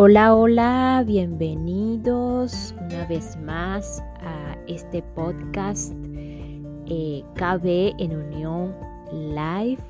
Hola, 0.00 0.32
hola, 0.32 1.02
bienvenidos 1.04 2.72
una 2.80 3.04
vez 3.06 3.36
más 3.38 4.00
a 4.20 4.56
este 4.68 5.02
podcast 5.02 5.92
eh, 6.86 7.24
KB 7.34 7.96
en 7.98 8.14
Unión 8.14 8.76
Live. 9.10 9.82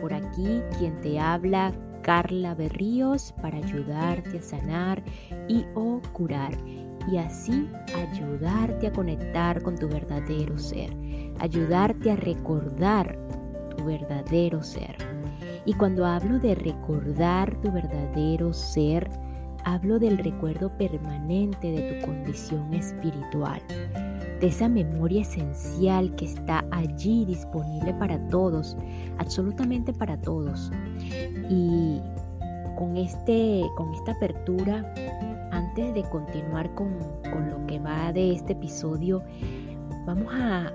Por 0.00 0.12
aquí 0.14 0.62
quien 0.76 1.00
te 1.00 1.20
habla, 1.20 1.72
Carla 2.02 2.56
Berríos, 2.56 3.32
para 3.40 3.58
ayudarte 3.58 4.38
a 4.38 4.42
sanar 4.42 5.00
y 5.46 5.64
o 5.76 6.00
curar. 6.12 6.58
Y 7.08 7.18
así 7.18 7.68
ayudarte 7.94 8.88
a 8.88 8.92
conectar 8.92 9.62
con 9.62 9.76
tu 9.76 9.86
verdadero 9.86 10.58
ser, 10.58 10.90
ayudarte 11.38 12.10
a 12.10 12.16
recordar 12.16 13.16
tu 13.76 13.84
verdadero 13.84 14.60
ser. 14.64 14.96
Y 15.64 15.74
cuando 15.74 16.04
hablo 16.04 16.40
de 16.40 16.56
recordar 16.56 17.54
tu 17.60 17.70
verdadero 17.70 18.52
ser, 18.52 19.08
hablo 19.66 19.98
del 19.98 20.16
recuerdo 20.18 20.70
permanente 20.78 21.72
de 21.72 21.92
tu 21.92 22.06
condición 22.06 22.72
espiritual, 22.72 23.60
de 24.40 24.46
esa 24.46 24.68
memoria 24.68 25.22
esencial 25.22 26.14
que 26.14 26.26
está 26.26 26.64
allí 26.70 27.24
disponible 27.24 27.92
para 27.94 28.16
todos, 28.28 28.76
absolutamente 29.18 29.92
para 29.92 30.16
todos. 30.20 30.70
Y 31.50 32.00
con, 32.76 32.96
este, 32.96 33.64
con 33.76 33.92
esta 33.94 34.12
apertura, 34.12 34.94
antes 35.50 35.94
de 35.94 36.02
continuar 36.10 36.72
con, 36.74 36.96
lo 37.50 37.66
que 37.66 37.80
va 37.80 38.12
de 38.12 38.34
este 38.34 38.52
episodio, 38.52 39.24
vamos 40.06 40.32
a, 40.32 40.72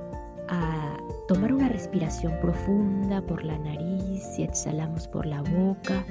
a 0.49 0.97
tomar 1.29 1.53
una 1.53 1.69
respiración 1.69 2.33
profunda 2.41 3.21
por 3.21 3.45
la 3.45 3.57
nariz 3.57 4.37
y 4.37 4.43
exhalamos 4.43 5.07
por 5.07 5.25
la 5.25 5.41
boca. 5.43 6.03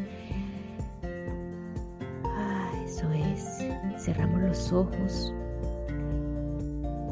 Cerramos 4.00 4.40
los 4.40 4.72
ojos 4.72 5.32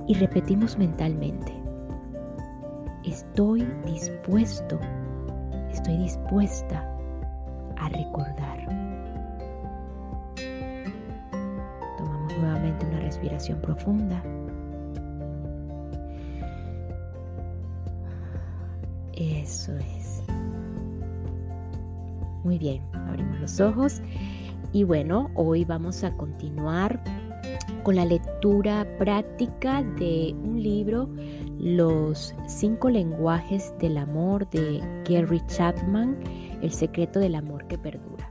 y 0.07 0.15
repetimos 0.15 0.79
mentalmente, 0.79 1.53
estoy 3.05 3.67
dispuesto, 3.85 4.81
estoy 5.71 5.99
dispuesta 5.99 6.83
a 7.77 7.89
recordar. 7.91 8.65
Tomamos 11.99 12.39
nuevamente 12.39 12.87
una 12.87 13.01
respiración 13.01 13.61
profunda. 13.61 14.23
Eso 19.13 19.77
es. 19.77 20.23
Muy 22.45 22.57
bien, 22.57 22.83
abrimos 22.95 23.41
los 23.41 23.61
ojos 23.61 24.01
y 24.73 24.85
bueno, 24.85 25.31
hoy 25.35 25.65
vamos 25.65 26.05
a 26.05 26.13
continuar 26.17 27.01
con 27.83 27.97
la 27.97 28.05
lectura 28.05 28.87
práctica 28.99 29.83
de 29.83 30.35
un 30.43 30.63
libro, 30.63 31.09
Los 31.59 32.35
cinco 32.47 32.91
lenguajes 32.91 33.73
del 33.79 33.97
amor 33.97 34.49
de 34.51 34.81
Gary 35.09 35.41
Chapman, 35.47 36.19
El 36.61 36.71
secreto 36.71 37.19
del 37.19 37.35
amor 37.35 37.67
que 37.67 37.79
perdura. 37.79 38.31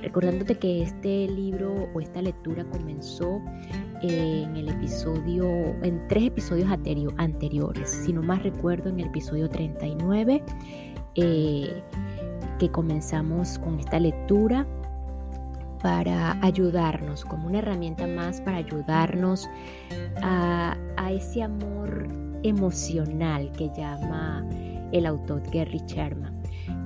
Recordándote 0.00 0.56
que 0.56 0.82
este 0.82 1.28
libro 1.28 1.88
o 1.94 2.00
esta 2.00 2.22
lectura 2.22 2.64
comenzó 2.64 3.42
en 4.02 4.56
el 4.56 4.68
episodio, 4.68 5.46
en 5.82 6.06
tres 6.08 6.24
episodios 6.24 6.70
anteriores, 6.70 7.90
si 7.90 8.12
no 8.12 8.22
más 8.22 8.42
recuerdo, 8.42 8.88
en 8.88 9.00
el 9.00 9.06
episodio 9.06 9.48
39, 9.48 10.42
eh, 11.16 11.82
que 12.58 12.70
comenzamos 12.70 13.58
con 13.58 13.80
esta 13.80 13.98
lectura 13.98 14.66
para 15.84 16.38
ayudarnos, 16.40 17.26
como 17.26 17.46
una 17.46 17.58
herramienta 17.58 18.06
más 18.06 18.40
para 18.40 18.56
ayudarnos 18.56 19.50
a, 20.22 20.78
ese 21.10 21.42
amor 21.42 22.08
emocional 22.42 23.52
que 23.52 23.70
llama 23.76 24.48
el 24.92 25.04
autor 25.04 25.42
Gary 25.52 25.82
Sherman. 25.86 26.42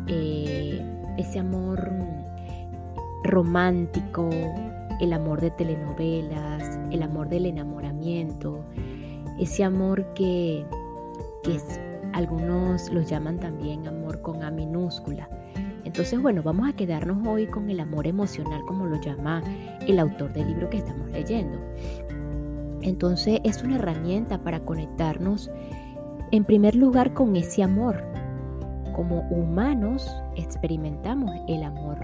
Eh, 0.08 0.82
ese 1.16 1.38
amor 1.38 1.88
romántico, 3.22 4.28
el 5.00 5.12
amor 5.12 5.40
de 5.42 5.52
telenovelas, 5.52 6.80
el 6.90 7.04
amor 7.04 7.28
del 7.28 7.46
enamoramiento, 7.46 8.64
ese 9.38 9.62
amor 9.62 10.12
que, 10.14 10.66
que 11.44 11.60
algunos 12.14 12.92
lo 12.92 13.02
llaman 13.02 13.38
también 13.38 13.86
amor 13.86 14.20
con 14.22 14.42
A 14.42 14.50
minúscula 14.50 15.28
entonces, 15.88 16.20
bueno, 16.20 16.42
vamos 16.42 16.68
a 16.68 16.74
quedarnos 16.74 17.26
hoy 17.26 17.46
con 17.46 17.70
el 17.70 17.80
amor 17.80 18.06
emocional, 18.06 18.60
como 18.66 18.84
lo 18.84 19.00
llama 19.00 19.42
el 19.86 19.98
autor 19.98 20.30
del 20.34 20.48
libro 20.48 20.68
que 20.68 20.76
estamos 20.76 21.08
leyendo. 21.10 21.58
Entonces, 22.82 23.40
es 23.42 23.62
una 23.62 23.76
herramienta 23.76 24.36
para 24.36 24.60
conectarnos, 24.60 25.50
en 26.30 26.44
primer 26.44 26.74
lugar, 26.74 27.14
con 27.14 27.36
ese 27.36 27.62
amor. 27.62 28.04
Como 28.94 29.22
humanos 29.30 30.14
experimentamos 30.36 31.30
el 31.48 31.62
amor 31.62 31.96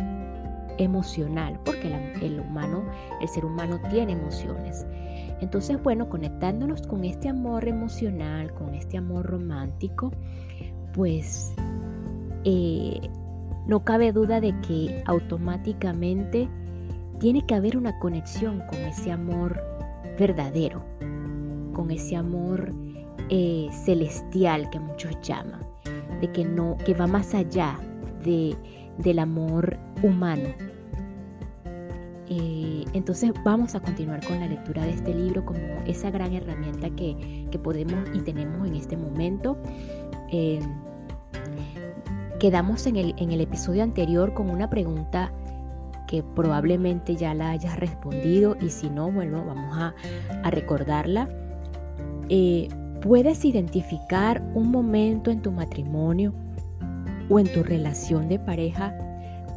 emocional, 0.78 1.61
porque 1.62 1.94
el, 2.23 2.41
humano, 2.41 2.84
el 3.21 3.28
ser 3.28 3.44
humano 3.44 3.78
tiene 3.91 4.12
emociones. 4.12 4.87
Entonces, 5.43 5.81
bueno, 5.83 6.09
conectándonos 6.09 6.87
con 6.87 7.05
este 7.05 7.28
amor 7.28 7.69
emocional, 7.69 8.50
con 8.55 8.75
este 8.75 8.97
amor 8.97 9.27
romántico, 9.27 10.11
pues 10.94 11.55
eh, 12.44 13.11
no 13.66 13.84
cabe 13.84 14.12
duda 14.12 14.41
de 14.41 14.58
que 14.60 15.02
automáticamente 15.06 16.48
tiene 17.19 17.47
que 17.47 17.54
haber 17.54 17.76
una 17.76 17.98
conexión 17.98 18.62
con 18.69 18.78
ese 18.80 19.10
amor 19.10 19.60
verdadero, 20.19 20.84
con 21.72 21.91
ese 21.91 22.16
amor 22.16 22.72
eh, 23.30 23.69
celestial 23.72 24.69
que 24.70 24.80
muchos 24.80 25.19
llaman, 25.22 25.60
de 26.20 26.30
que 26.32 26.44
no, 26.44 26.76
que 26.84 26.94
va 26.94 27.06
más 27.06 27.34
allá 27.34 27.78
de, 28.22 28.56
del 28.98 29.19
amor 29.19 29.78
humano. 30.02 30.48
Eh, 32.28 32.84
entonces 32.94 33.32
vamos 33.44 33.75
a 33.75 33.81
continuar 33.81 34.25
con 34.26 34.41
la 34.41 34.46
lectura 34.46 34.82
de 34.84 34.91
este 34.91 35.14
libro 35.14 35.44
como 35.44 35.60
esa 35.86 36.10
gran 36.10 36.32
herramienta 36.32 36.91
que, 36.91 37.48
podemos 37.62 38.08
y 38.12 38.20
tenemos 38.20 38.66
en 38.66 38.75
este 38.75 38.96
momento. 38.96 39.56
Eh, 40.32 40.58
quedamos 42.44 42.87
en 42.87 42.97
el, 42.97 43.15
en 43.16 43.32
el 43.32 43.41
episodio 43.41 43.82
anterior 43.82 44.34
con 44.34 44.50
una 44.50 44.69
pregunta 44.69 45.32
que 46.06 46.22
probablemente 46.22 47.16
ya 47.16 47.32
la 47.32 47.49
hayas 47.49 47.81
respondido 47.81 48.55
y 48.60 48.69
si 48.69 48.91
no, 48.91 49.10
bueno, 49.10 49.43
vamos 49.47 49.75
a, 49.78 49.94
recordarla. 50.50 51.27
Eh, 52.28 52.69
¿Puedes 53.00 53.47
identificar 53.47 54.43
un 54.55 54.71
momento 54.71 55.31
en 55.31 55.41
tu 55.41 55.53
matrimonio 55.53 56.34
o 57.31 57.38
en 57.38 57.50
tu 57.50 57.62
relación 57.62 58.28
de 58.28 58.38
pareja 58.38 58.94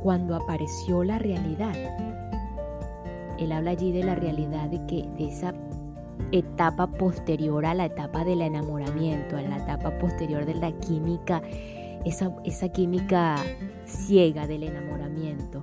cuando 0.02 0.38
apareció 0.38 1.04
la 1.04 1.20
realidad? 1.20 1.76
Él 3.38 3.52
habla 3.52 3.72
allí 3.72 3.92
de 3.92 4.06
la 4.06 4.16
realidad 4.16 4.70
de 4.70 4.86
que 4.86 5.10
de 5.18 5.28
esa 5.28 5.54
etapa 6.32 6.88
posterior 6.88 7.66
a 7.66 7.74
la 7.74 7.88
etapa 7.88 8.24
del 8.24 8.42
enamoramiento, 8.42 9.36
a 9.36 9.42
la 9.42 9.58
etapa 9.58 9.98
posterior 10.00 10.46
de 10.46 10.54
la 10.54 10.72
química 10.72 11.42
esa, 12.06 12.70
química 12.70 13.36
ciega 13.86 14.48
del 14.48 14.64
enamoramiento. 14.64 15.62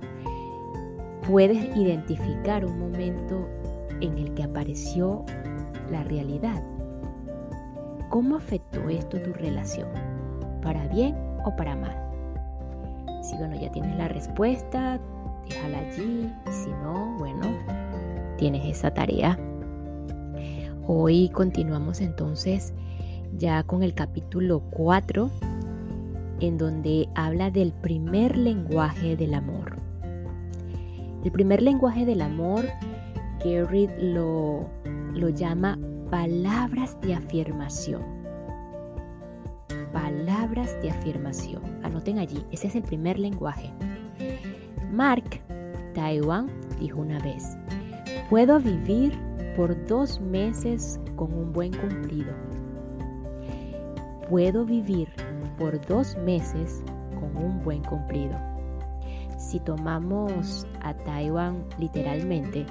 Puedes 1.27 1.75
identificar 1.75 2.65
un 2.65 2.79
momento 2.79 3.47
en 4.01 4.17
el 4.17 4.33
que 4.33 4.43
apareció 4.43 5.25
la 5.91 6.03
realidad. 6.03 6.63
¿Cómo 8.09 8.35
afectó 8.35 8.89
esto 8.89 9.21
tu 9.21 9.33
relación? 9.33 9.89
¿Para 10.61 10.87
bien 10.87 11.15
o 11.45 11.55
para 11.55 11.75
mal? 11.75 11.97
Si 13.23 13.35
bueno, 13.37 13.59
ya 13.59 13.71
tienes 13.71 13.97
la 13.97 14.07
respuesta, 14.07 14.99
déjala 15.49 15.79
allí. 15.79 16.31
Si 16.51 16.69
no, 16.69 17.15
bueno, 17.17 17.47
tienes 18.37 18.65
esa 18.65 18.93
tarea. 18.93 19.37
Hoy 20.87 21.29
continuamos 21.29 22.01
entonces 22.01 22.73
ya 23.37 23.63
con 23.63 23.81
el 23.81 23.95
capítulo 23.95 24.61
4 24.69 25.31
en 26.39 26.57
donde 26.57 27.07
habla 27.15 27.51
del 27.51 27.71
primer 27.71 28.37
lenguaje 28.37 29.15
del 29.15 29.33
amor. 29.33 29.77
El 31.23 31.31
primer 31.31 31.61
lenguaje 31.61 32.05
del 32.05 32.21
amor, 32.21 32.65
Gary 33.43 33.89
lo, 33.99 34.69
lo 35.13 35.29
llama 35.29 35.77
palabras 36.11 36.99
de 37.01 37.15
afirmación. 37.15 38.03
Palabras 39.91 40.77
de 40.81 40.91
afirmación. 40.91 41.63
Anoten 41.83 42.19
allí, 42.19 42.45
ese 42.51 42.67
es 42.67 42.75
el 42.75 42.83
primer 42.83 43.17
lenguaje. 43.17 43.71
Mark 44.91 45.41
Taiwan 45.93 46.47
dijo 46.79 46.99
una 46.99 47.19
vez, 47.19 47.57
puedo 48.29 48.59
vivir 48.59 49.17
por 49.55 49.85
dos 49.87 50.19
meses 50.21 50.99
con 51.15 51.33
un 51.33 51.51
buen 51.53 51.73
cumplido. 51.73 52.33
Puedo 54.29 54.65
vivir 54.65 55.07
por 55.57 55.79
dos 55.87 56.17
meses 56.17 56.83
con 57.19 57.35
un 57.37 57.63
buen 57.63 57.83
cumplido. 57.83 58.35
Si 59.37 59.59
tomamos 59.59 60.65
a 60.81 60.93
Taiwán 60.93 61.63
literalmente, 61.77 62.65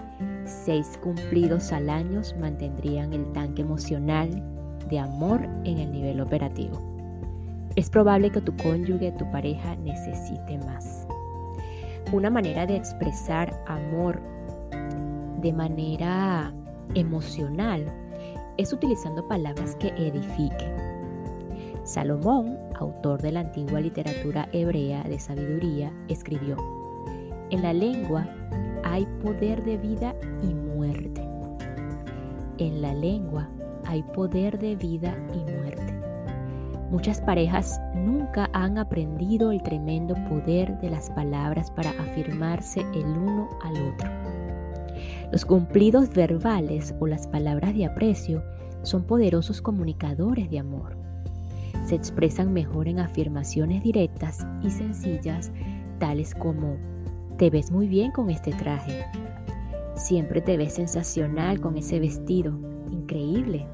seis 0.44 0.98
cumplidos 1.02 1.72
al 1.72 1.90
año 1.90 2.22
mantendrían 2.40 3.12
el 3.12 3.30
tanque 3.32 3.62
emocional 3.62 4.30
de 4.88 4.98
amor 4.98 5.42
en 5.64 5.78
el 5.78 5.92
nivel 5.92 6.20
operativo. 6.20 6.80
Es 7.76 7.90
probable 7.90 8.30
que 8.30 8.40
tu 8.40 8.56
cónyuge, 8.56 9.12
tu 9.12 9.30
pareja, 9.30 9.76
necesite 9.76 10.58
más. 10.58 11.06
Una 12.12 12.30
manera 12.30 12.66
de 12.66 12.76
expresar 12.76 13.52
amor 13.66 14.20
de 15.40 15.52
manera 15.52 16.52
emocional 16.94 17.84
es 18.56 18.72
utilizando 18.72 19.26
palabras 19.26 19.76
que 19.76 19.88
edifiquen. 19.88 20.83
Salomón, 21.84 22.56
autor 22.80 23.20
de 23.20 23.30
la 23.30 23.40
antigua 23.40 23.78
literatura 23.78 24.48
hebrea 24.52 25.02
de 25.04 25.18
sabiduría, 25.18 25.92
escribió, 26.08 26.56
En 27.50 27.60
la 27.60 27.74
lengua 27.74 28.26
hay 28.84 29.06
poder 29.22 29.62
de 29.64 29.76
vida 29.76 30.14
y 30.42 30.54
muerte. 30.54 31.20
En 32.56 32.80
la 32.80 32.94
lengua 32.94 33.50
hay 33.84 34.02
poder 34.02 34.58
de 34.58 34.76
vida 34.76 35.14
y 35.34 35.38
muerte. 35.52 36.00
Muchas 36.90 37.20
parejas 37.20 37.78
nunca 37.94 38.48
han 38.54 38.78
aprendido 38.78 39.52
el 39.52 39.62
tremendo 39.62 40.14
poder 40.28 40.78
de 40.80 40.88
las 40.88 41.10
palabras 41.10 41.70
para 41.70 41.90
afirmarse 41.90 42.80
el 42.94 43.04
uno 43.04 43.50
al 43.62 43.74
otro. 43.88 44.10
Los 45.32 45.44
cumplidos 45.44 46.08
verbales 46.08 46.94
o 46.98 47.06
las 47.06 47.26
palabras 47.26 47.74
de 47.74 47.84
aprecio 47.84 48.42
son 48.82 49.04
poderosos 49.04 49.60
comunicadores 49.60 50.48
de 50.50 50.60
amor. 50.60 51.03
Se 51.84 51.94
expresan 51.94 52.52
mejor 52.52 52.88
en 52.88 52.98
afirmaciones 52.98 53.82
directas 53.82 54.46
y 54.62 54.70
sencillas, 54.70 55.52
tales 55.98 56.34
como, 56.34 56.76
te 57.36 57.50
ves 57.50 57.70
muy 57.70 57.88
bien 57.88 58.10
con 58.10 58.30
este 58.30 58.52
traje, 58.52 59.04
siempre 59.94 60.40
te 60.40 60.56
ves 60.56 60.74
sensacional 60.74 61.60
con 61.60 61.76
ese 61.76 62.00
vestido, 62.00 62.58
increíble. 62.90 63.66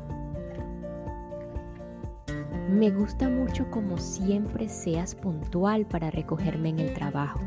Me 2.68 2.90
gusta 2.90 3.28
mucho 3.28 3.70
como 3.70 3.98
siempre 3.98 4.68
seas 4.68 5.14
puntual 5.14 5.86
para 5.86 6.10
recogerme 6.10 6.70
en 6.70 6.80
el 6.80 6.94
trabajo. 6.94 7.40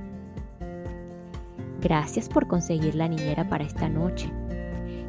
Gracias 1.81 2.29
por 2.29 2.47
conseguir 2.47 2.95
la 2.95 3.09
niñera 3.09 3.49
para 3.49 3.65
esta 3.65 3.89
noche. 3.89 4.31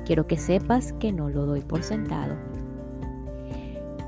Quiero 0.05 0.27
que 0.27 0.37
sepas 0.37 0.93
que 0.95 1.13
no 1.13 1.31
lo 1.31 1.47
doy 1.47 1.63
por 1.63 1.83
sentado. 1.83 2.35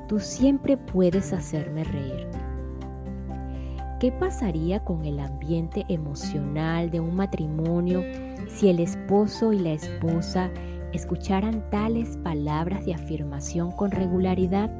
Tú 0.09 0.21
siempre 0.21 0.77
puedes 0.77 1.33
hacerme 1.33 1.85
reír. 1.85 2.27
¿Qué 4.01 4.13
pasaría 4.13 4.85
con 4.85 5.05
el 5.05 5.19
ambiente 5.21 5.85
emocional 5.89 6.91
de 6.91 7.01
un 7.01 7.17
matrimonio 7.17 8.03
si 8.49 8.69
el 8.69 8.81
esposo 8.81 9.53
y 9.53 9.59
la 9.59 9.73
esposa 9.73 10.51
escucharan 10.93 11.69
tales 11.71 12.17
palabras 12.19 12.85
de 12.85 12.95
afirmación 12.95 13.73
con 13.73 13.91
regularidad? 13.91 14.71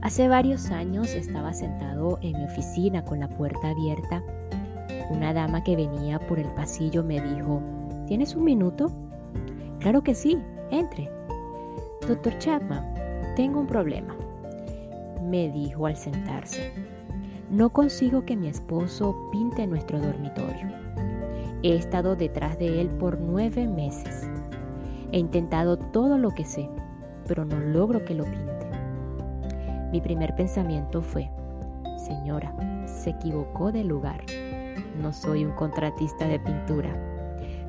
Hace 0.00 0.28
varios 0.28 0.70
años 0.70 1.14
estaba 1.14 1.52
sentado 1.52 2.18
en 2.22 2.38
mi 2.38 2.44
oficina 2.44 3.04
con 3.04 3.20
la 3.20 3.28
puerta 3.28 3.70
abierta 3.70 4.22
una 5.10 5.32
dama 5.32 5.62
que 5.62 5.76
venía 5.76 6.18
por 6.18 6.38
el 6.38 6.48
pasillo 6.54 7.04
me 7.04 7.20
dijo, 7.20 7.62
¿tienes 8.06 8.34
un 8.34 8.44
minuto? 8.44 8.90
Claro 9.80 10.02
que 10.02 10.14
sí, 10.14 10.38
entre. 10.70 11.08
Doctor 12.06 12.36
Chapman, 12.38 12.84
tengo 13.34 13.60
un 13.60 13.66
problema, 13.66 14.14
me 15.22 15.50
dijo 15.50 15.86
al 15.86 15.96
sentarse. 15.96 16.72
No 17.50 17.70
consigo 17.70 18.24
que 18.24 18.36
mi 18.36 18.48
esposo 18.48 19.28
pinte 19.30 19.66
nuestro 19.66 20.00
dormitorio. 20.00 20.68
He 21.62 21.76
estado 21.76 22.16
detrás 22.16 22.58
de 22.58 22.80
él 22.80 22.88
por 22.88 23.20
nueve 23.20 23.66
meses. 23.66 24.28
He 25.12 25.18
intentado 25.18 25.76
todo 25.76 26.18
lo 26.18 26.30
que 26.30 26.44
sé, 26.44 26.68
pero 27.26 27.44
no 27.44 27.58
logro 27.58 28.04
que 28.04 28.14
lo 28.14 28.24
pinte. 28.24 28.66
Mi 29.92 30.00
primer 30.00 30.34
pensamiento 30.34 31.02
fue, 31.02 31.30
señora, 31.96 32.54
se 32.86 33.10
equivocó 33.10 33.70
de 33.70 33.84
lugar 33.84 34.20
no 35.00 35.12
soy 35.12 35.44
un 35.44 35.52
contratista 35.52 36.26
de 36.26 36.40
pintura. 36.40 36.90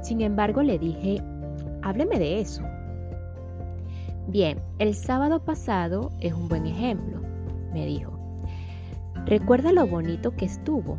Sin 0.01 0.21
embargo, 0.21 0.63
le 0.63 0.79
dije, 0.79 1.21
hábleme 1.81 2.19
de 2.19 2.39
eso. 2.39 2.63
Bien, 4.29 4.59
el 4.77 4.93
sábado 4.93 5.45
pasado 5.45 6.11
es 6.19 6.33
un 6.33 6.49
buen 6.49 6.65
ejemplo, 6.65 7.21
me 7.71 7.85
dijo. 7.85 8.11
¿Recuerda 9.25 9.71
lo 9.71 9.87
bonito 9.87 10.35
que 10.35 10.43
estuvo? 10.43 10.97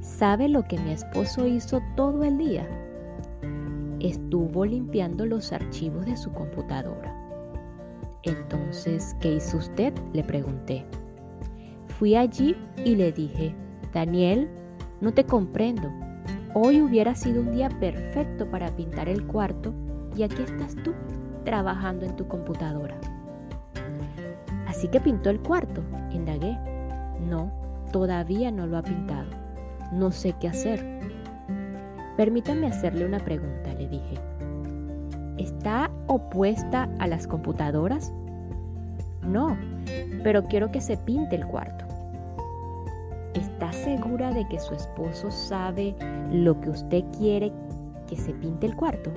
¿Sabe 0.00 0.48
lo 0.48 0.62
que 0.62 0.78
mi 0.78 0.92
esposo 0.92 1.46
hizo 1.46 1.82
todo 1.94 2.24
el 2.24 2.38
día? 2.38 2.66
Estuvo 4.00 4.64
limpiando 4.64 5.26
los 5.26 5.52
archivos 5.52 6.06
de 6.06 6.16
su 6.16 6.32
computadora. 6.32 7.14
Entonces, 8.22 9.14
¿qué 9.20 9.34
hizo 9.34 9.58
usted? 9.58 9.92
Le 10.14 10.24
pregunté. 10.24 10.86
Fui 11.98 12.16
allí 12.16 12.56
y 12.86 12.96
le 12.96 13.12
dije, 13.12 13.54
Daniel, 13.92 14.48
no 15.02 15.12
te 15.12 15.24
comprendo. 15.24 15.92
Hoy 16.54 16.80
hubiera 16.80 17.14
sido 17.14 17.42
un 17.42 17.52
día 17.52 17.68
perfecto 17.68 18.50
para 18.50 18.74
pintar 18.74 19.10
el 19.10 19.26
cuarto 19.26 19.74
y 20.16 20.22
aquí 20.22 20.40
estás 20.40 20.74
tú 20.76 20.94
trabajando 21.46 22.04
en 22.04 22.16
tu 22.16 22.26
computadora. 22.26 22.96
Así 24.66 24.88
que 24.88 25.00
pintó 25.00 25.30
el 25.30 25.40
cuarto, 25.40 25.80
indagué. 26.10 26.58
No, 27.30 27.50
todavía 27.92 28.50
no 28.50 28.66
lo 28.66 28.76
ha 28.76 28.82
pintado. 28.82 29.30
No 29.92 30.10
sé 30.10 30.34
qué 30.38 30.48
hacer. 30.48 30.84
Permítame 32.16 32.66
hacerle 32.66 33.06
una 33.06 33.20
pregunta, 33.20 33.72
le 33.74 33.88
dije. 33.88 34.16
¿Está 35.38 35.90
opuesta 36.08 36.88
a 36.98 37.06
las 37.06 37.26
computadoras? 37.26 38.12
No, 39.22 39.56
pero 40.24 40.44
quiero 40.44 40.72
que 40.72 40.80
se 40.80 40.96
pinte 40.96 41.36
el 41.36 41.46
cuarto. 41.46 41.84
¿Está 43.34 43.72
segura 43.72 44.32
de 44.32 44.48
que 44.48 44.58
su 44.58 44.74
esposo 44.74 45.30
sabe 45.30 45.94
lo 46.32 46.60
que 46.60 46.70
usted 46.70 47.04
quiere 47.16 47.52
que 48.08 48.16
se 48.16 48.32
pinte 48.32 48.66
el 48.66 48.74
cuarto? 48.74 49.12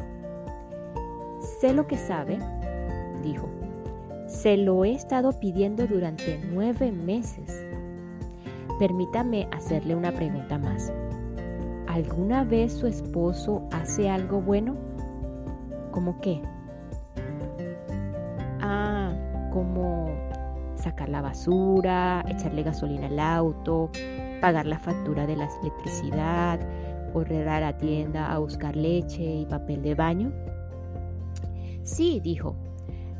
Sé 1.59 1.73
lo 1.73 1.88
que 1.88 1.97
sabe, 1.97 2.39
dijo. 3.21 3.50
Se 4.27 4.56
lo 4.56 4.85
he 4.85 4.94
estado 4.94 5.38
pidiendo 5.41 5.88
durante 5.88 6.39
nueve 6.53 6.89
meses. 6.89 7.65
Permítame 8.79 9.50
hacerle 9.51 9.94
una 9.94 10.13
pregunta 10.13 10.57
más. 10.57 10.94
¿Alguna 11.85 12.45
vez 12.45 12.71
su 12.71 12.87
esposo 12.87 13.68
hace 13.73 14.09
algo 14.09 14.39
bueno? 14.39 14.78
¿Cómo 15.92 16.21
qué? 16.21 16.42
Ah, 18.61 19.11
como 19.51 20.16
sacar 20.75 21.09
la 21.09 21.21
basura, 21.21 22.23
echarle 22.30 22.63
gasolina 22.63 23.07
al 23.07 23.19
auto, 23.19 23.89
pagar 24.39 24.66
la 24.66 24.80
factura 24.80 25.28
de 25.28 25.35
la 25.35 25.49
electricidad, 25.61 26.61
correr 27.11 27.49
a 27.49 27.59
la 27.59 27.75
tienda 27.75 28.31
a 28.31 28.37
buscar 28.37 28.78
leche 28.78 29.23
y 29.23 29.45
papel 29.45 29.81
de 29.81 29.95
baño? 29.95 30.31
Sí, 31.89 32.19
dijo, 32.19 32.55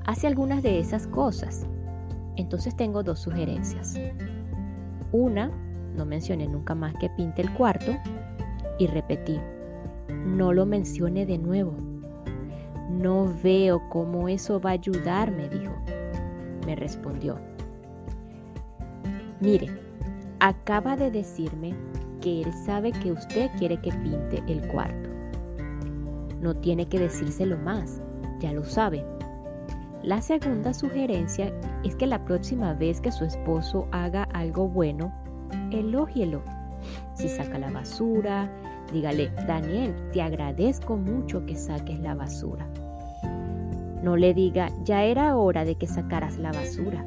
hace 0.05 0.27
algunas 0.27 0.61
de 0.61 0.79
esas 0.79 1.07
cosas. 1.07 1.65
Entonces 2.35 2.75
tengo 2.77 3.01
dos 3.01 3.19
sugerencias. 3.19 3.99
Una, 5.11 5.51
no 5.95 6.05
mencioné 6.05 6.47
nunca 6.47 6.75
más 6.75 6.93
que 6.99 7.09
pinte 7.09 7.41
el 7.41 7.51
cuarto 7.55 7.97
y 8.77 8.85
repetí, 8.85 9.39
no 10.23 10.53
lo 10.53 10.67
mencione 10.67 11.25
de 11.25 11.39
nuevo. 11.39 11.73
No 12.91 13.33
veo 13.43 13.81
cómo 13.89 14.29
eso 14.29 14.61
va 14.61 14.69
a 14.69 14.73
ayudar, 14.73 15.31
me 15.31 15.49
dijo. 15.49 15.73
Me 16.67 16.75
respondió, 16.75 17.39
Mire, 19.39 19.69
acaba 20.39 20.95
de 20.95 21.09
decirme 21.09 21.73
que 22.21 22.43
él 22.43 22.53
sabe 22.65 22.91
que 22.91 23.11
usted 23.11 23.49
quiere 23.57 23.81
que 23.81 23.91
pinte 23.91 24.43
el 24.47 24.67
cuarto. 24.67 25.09
No 26.39 26.55
tiene 26.55 26.88
que 26.88 26.99
decírselo 26.99 27.57
más, 27.57 27.99
ya 28.39 28.51
lo 28.53 28.63
sabe. 28.63 29.05
La 30.03 30.22
segunda 30.22 30.74
sugerencia 30.74 31.51
es 31.84 31.96
que 31.96 32.08
la 32.08 32.24
próxima 32.24 32.74
vez 32.74 33.01
que 33.01 33.12
su 33.12 33.25
esposo 33.25 33.88
haga 33.91 34.24
algo 34.34 34.67
bueno, 34.67 35.13
elógielo. 35.72 36.41
Si 37.13 37.27
saca 37.27 37.60
la 37.60 37.69
basura, 37.69 38.50
dígale, 38.93 39.29
Daniel, 39.46 39.93
te 40.13 40.22
agradezco 40.22 40.96
mucho 40.96 41.46
que 41.46 41.55
saques 41.55 42.00
la 42.00 42.15
basura. 42.15 42.65
No 44.01 44.15
le 44.15 44.34
diga, 44.34 44.69
ya 44.86 45.03
era 45.03 45.36
hora 45.36 45.65
de 45.65 45.75
que 45.75 45.88
sacaras 45.88 46.38
la 46.38 46.53
basura. 46.53 47.05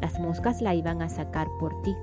Las 0.00 0.20
moscas 0.20 0.62
la 0.62 0.74
iban 0.74 1.02
a 1.02 1.08
sacar 1.08 1.48
por 1.58 1.82
ti. 1.82 1.96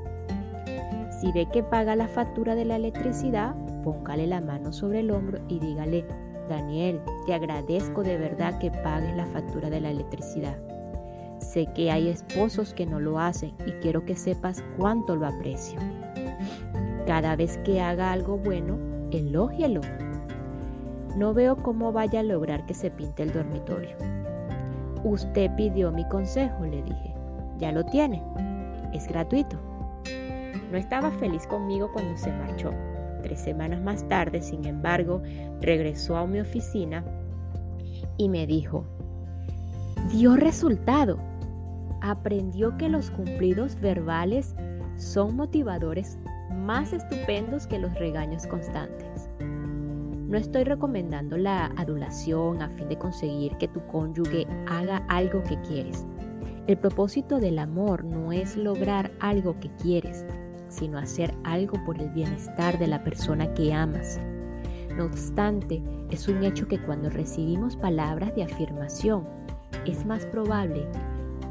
Si 1.22 1.32
ve 1.32 1.48
que 1.52 1.64
paga 1.64 1.96
la 1.96 2.08
factura 2.08 2.54
de 2.54 2.66
la 2.66 2.76
electricidad, 2.76 3.56
póngale 3.84 4.28
la 4.28 4.42
mano 4.42 4.74
sobre 4.74 5.00
el 5.00 5.12
hombro 5.12 5.40
y 5.48 5.60
dígale, 5.60 6.06
Daniel, 6.48 7.02
te 7.26 7.34
agradezco 7.34 8.04
de 8.04 8.18
verdad 8.18 8.60
que 8.60 8.72
pagues 8.72 9.16
la 9.16 9.26
factura 9.26 9.70
de 9.70 9.82
la 9.82 9.90
electricidad. 9.90 10.58
Sé 11.40 11.68
que 11.76 11.92
hay 11.92 12.10
esposos 12.10 12.74
que 12.74 12.86
no 12.86 13.00
lo 13.00 13.20
hacen 13.20 13.54
y 13.66 13.72
quiero 13.74 14.06
que 14.06 14.16
sepas 14.16 14.64
cuánto 14.78 15.16
lo 15.16 15.28
aprecio. 15.28 15.80
Cada 17.06 17.36
vez 17.36 17.58
que 17.60 17.80
haga 17.80 18.12
algo 18.12 18.38
bueno, 18.38 18.78
elógielo. 19.12 19.82
No 21.16 21.34
veo 21.34 21.58
cómo 21.58 21.92
vaya 21.92 22.20
a 22.20 22.24
lograr 22.24 22.66
que 22.66 22.74
se 22.74 22.92
pinte 22.92 23.24
el 23.24 23.34
dormitorio. 23.34 23.96
Usted 25.04 25.50
pidió 25.56 25.92
mi 25.92 26.08
consejo, 26.10 26.66
le 26.66 26.82
dije. 26.82 27.14
Ya 27.60 27.72
lo 27.72 27.86
tiene. 27.86 28.22
Es 28.94 29.08
gratuito. 29.08 29.58
No 30.72 30.78
estaba 30.78 31.12
feliz 31.12 31.48
conmigo 31.48 31.90
cuando 31.94 32.18
se 32.18 32.32
marchó. 32.32 32.72
Tres 33.22 33.40
semanas 33.40 33.82
más 33.82 34.08
tarde, 34.08 34.42
sin 34.42 34.66
embargo, 34.66 35.22
regresó 35.62 36.18
a 36.18 36.28
mi 36.28 36.40
oficina 36.40 37.04
y 38.18 38.30
me 38.30 38.48
dijo, 38.48 38.86
dio 40.12 40.36
resultado. 40.36 41.18
Aprendió 42.02 42.78
que 42.78 42.90
los 42.90 43.10
cumplidos 43.10 43.80
verbales 43.80 44.56
son 44.96 45.36
motivadores 45.36 46.18
más 46.52 46.94
estupendos 46.94 47.68
que 47.68 47.80
los 47.80 47.94
regaños 47.96 48.46
constantes. 48.48 49.30
No 49.40 50.38
estoy 50.38 50.66
recomendando 50.66 51.38
la 51.38 51.68
adulación 51.78 52.62
a 52.62 52.70
fin 52.70 52.90
de 52.90 52.98
conseguir 52.98 53.56
que 53.58 53.70
tu 53.70 53.80
cónyuge 53.88 54.46
haga 54.68 54.98
algo 55.08 55.42
que 55.44 55.60
quieres. 55.62 56.06
El 56.68 56.78
propósito 56.78 57.40
del 57.40 57.60
amor 57.60 58.04
no 58.04 58.34
es 58.34 58.58
lograr 58.58 59.10
algo 59.22 59.58
que 59.62 59.70
quieres, 59.82 60.26
sino 60.78 60.98
hacer 60.98 61.34
algo 61.44 61.84
por 61.86 62.00
el 62.00 62.10
bienestar 62.10 62.78
de 62.78 62.88
la 62.88 63.04
persona 63.04 63.54
que 63.54 63.74
amas. 63.74 64.20
No 64.96 65.06
obstante, 65.06 65.82
es 66.12 66.28
un 66.28 66.44
hecho 66.44 66.68
que 66.68 66.80
cuando 66.80 67.10
recibimos 67.10 67.76
palabras 67.76 68.36
de 68.36 68.44
afirmación, 68.44 69.28
es 69.86 70.06
más 70.06 70.26
probable 70.26 70.88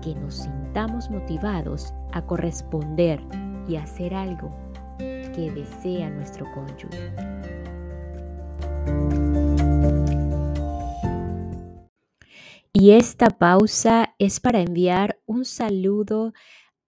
que 0.02 0.14
nos 0.14 0.34
sintamos 0.34 1.10
motivados 1.10 1.92
a 2.12 2.22
corresponder 2.22 3.20
y 3.68 3.76
hacer 3.76 4.14
algo 4.14 4.54
que 4.98 5.52
desea 5.54 6.10
nuestro 6.10 6.46
cónyuge. 6.52 7.12
Y 12.72 12.90
esta 12.90 13.30
pausa 13.30 14.14
es 14.18 14.38
para 14.38 14.60
enviar 14.60 15.18
un 15.24 15.44
saludo 15.44 16.34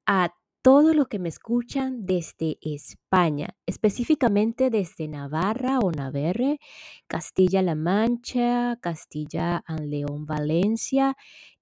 a 0.07 0.35
todos 0.69 0.95
los 0.95 1.09
que 1.09 1.19
me 1.19 1.31
escuchan 1.31 2.05
desde 2.05 2.59
España, 2.61 3.57
específicamente 3.65 4.69
desde 4.69 5.09
Navarra 5.09 5.79
o 5.79 5.91
Navarre, 5.91 6.59
Castilla-La 7.07 7.75
Mancha, 7.75 8.77
Castilla 8.83 9.65
León, 9.81 10.27
Valencia, 10.27 11.17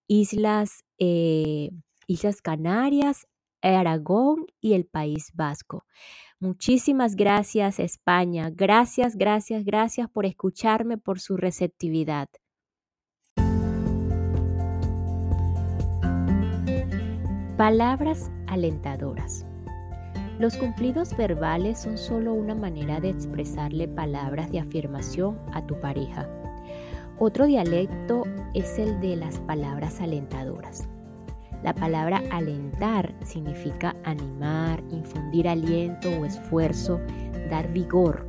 Islas, 0.09 0.83
eh, 0.99 1.71
Islas 2.09 2.43
Canarias, 2.43 3.29
Aragón 3.63 4.47
y 4.61 4.73
el 4.73 4.87
País 4.87 5.31
Vasco. 5.35 5.85
Muchísimas 6.41 7.15
gracias 7.15 7.79
España, 7.79 8.51
gracias, 8.53 9.15
gracias, 9.15 9.65
gracias 9.65 10.11
por 10.11 10.27
escucharme, 10.27 10.99
por 10.99 11.21
su 11.21 11.37
receptividad. 11.37 12.29
Palabras 17.57 18.31
alentadoras. 18.49 19.47
Los 20.39 20.59
cumplidos 20.59 21.17
verbales 21.17 21.79
son 21.79 21.97
solo 21.97 22.35
una 22.35 22.55
manera 22.55 23.01
de 23.01 23.09
expresarle 23.09 23.89
palabras 23.89 24.53
de 24.53 24.61
afirmación 24.61 25.39
a 25.55 25.67
tu 25.67 25.81
pareja. 25.81 26.29
Otro 27.19 27.47
dialecto 27.47 28.25
es 28.53 28.79
el 28.79 29.01
de 29.01 29.17
las 29.17 29.39
palabras 29.39 30.03
alentadoras. 30.03 30.87
La 31.63 31.75
palabra 31.75 32.23
alentar 32.31 33.15
significa 33.25 33.97
animar, 34.05 34.85
infundir 34.91 35.49
aliento 35.49 36.11
o 36.11 36.27
esfuerzo, 36.27 37.01
dar 37.49 37.73
vigor. 37.73 38.29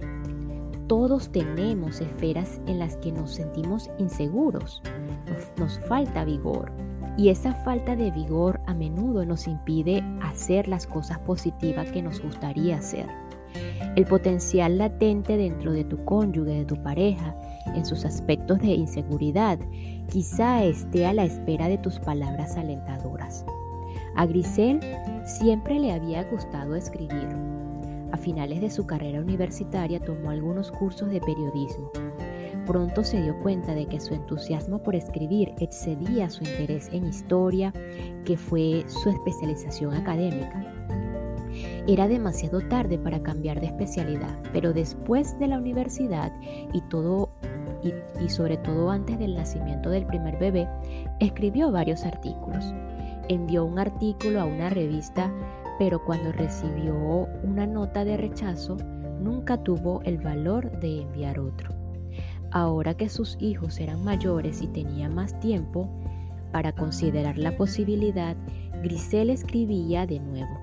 Todos 0.87 1.33
tenemos 1.33 1.99
esferas 1.99 2.61
en 2.65 2.79
las 2.79 2.95
que 2.95 3.11
nos 3.11 3.35
sentimos 3.35 3.89
inseguros, 3.97 4.81
nos, 5.57 5.79
falta 5.81 6.23
vigor, 6.23 6.71
y 7.17 7.29
esa 7.29 7.53
falta 7.53 7.95
de 7.95 8.11
vigor 8.11 8.61
a 8.67 8.75
menudo 8.75 9.25
nos 9.25 9.47
impide 9.47 10.03
hacer 10.21 10.67
las 10.67 10.85
cosas 10.85 11.17
positivas 11.19 11.91
que 11.91 12.03
nos 12.03 12.21
gustaría 12.21 12.77
hacer. 12.77 13.07
El 13.95 14.05
potencial 14.05 14.77
latente 14.77 15.35
dentro 15.35 15.71
de 15.71 15.83
tu 15.83 16.05
cónyuge, 16.05 16.51
de 16.51 16.65
tu 16.65 16.81
pareja, 16.83 17.35
en 17.73 17.85
sus 17.85 18.05
aspectos 18.05 18.59
de 18.59 18.67
inseguridad, 18.67 19.57
quizá 20.09 20.63
esté 20.63 21.07
a 21.07 21.13
la 21.13 21.25
espera 21.25 21.67
de 21.67 21.79
tus 21.79 21.99
palabras 21.99 22.55
alentadoras. 22.55 23.43
A 24.15 24.25
Grisel 24.27 24.79
siempre 25.25 25.79
le 25.79 25.91
había 25.91 26.23
gustado 26.25 26.75
escribir. 26.75 27.27
A 28.11 28.17
finales 28.17 28.61
de 28.61 28.69
su 28.69 28.85
carrera 28.85 29.19
universitaria 29.19 29.99
tomó 29.99 30.29
algunos 30.29 30.71
cursos 30.71 31.09
de 31.09 31.19
periodismo 31.19 31.91
Pronto 32.67 33.05
se 33.05 33.21
dio 33.21 33.39
cuenta 33.39 33.73
de 33.73 33.85
que 33.85 34.01
su 34.01 34.13
entusiasmo 34.13 34.83
por 34.83 34.93
escribir 34.93 35.53
excedía 35.59 36.29
su 36.29 36.43
interés 36.43 36.89
en 36.91 37.07
historia, 37.07 37.71
que 38.25 38.35
fue 38.35 38.83
su 38.87 39.09
especialización 39.09 39.93
académica. 39.93 40.65
Era 41.87 42.09
demasiado 42.09 42.59
tarde 42.59 42.97
para 42.97 43.23
cambiar 43.23 43.61
de 43.61 43.67
especialidad, 43.67 44.37
pero 44.51 44.73
después 44.73 45.39
de 45.39 45.47
la 45.47 45.57
universidad 45.57 46.33
y 46.73 46.81
todo 46.81 47.29
y, 48.19 48.29
sobre 48.29 48.57
todo 48.57 48.91
antes 48.91 49.17
del 49.17 49.35
nacimiento 49.35 49.89
del 49.89 50.05
primer 50.05 50.37
bebé, 50.37 50.67
escribió 51.21 51.71
varios 51.71 52.03
artículos. 52.03 52.73
Envió 53.29 53.63
un 53.63 53.79
artículo 53.79 54.41
a 54.41 54.45
una 54.45 54.69
revista, 54.69 55.31
pero 55.79 56.03
cuando 56.03 56.33
recibió 56.33 57.27
una 57.43 57.65
nota 57.65 58.03
de 58.03 58.17
rechazo, 58.17 58.75
nunca 59.21 59.63
tuvo 59.63 60.01
el 60.03 60.17
valor 60.17 60.69
de 60.79 61.03
enviar 61.03 61.39
otro. 61.39 61.86
Ahora 62.51 62.93
que 62.95 63.09
sus 63.09 63.37
hijos 63.39 63.79
eran 63.79 64.03
mayores 64.03 64.61
y 64.61 64.67
tenía 64.67 65.09
más 65.09 65.39
tiempo 65.39 65.89
para 66.51 66.71
considerar 66.71 67.37
la 67.37 67.55
posibilidad, 67.57 68.35
Grisel 68.81 69.29
escribía 69.29 70.05
de 70.05 70.19
nuevo. 70.19 70.57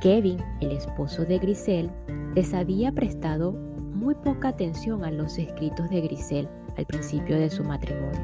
Kevin, 0.00 0.38
el 0.60 0.72
esposo 0.72 1.24
de 1.24 1.38
Grisel, 1.38 1.90
les 2.34 2.54
había 2.54 2.92
prestado 2.92 3.52
muy 3.52 4.14
poca 4.14 4.48
atención 4.48 5.04
a 5.04 5.10
los 5.10 5.38
escritos 5.38 5.90
de 5.90 6.00
Grisel 6.00 6.48
al 6.76 6.86
principio 6.86 7.38
de 7.38 7.50
su 7.50 7.64
matrimonio. 7.64 8.20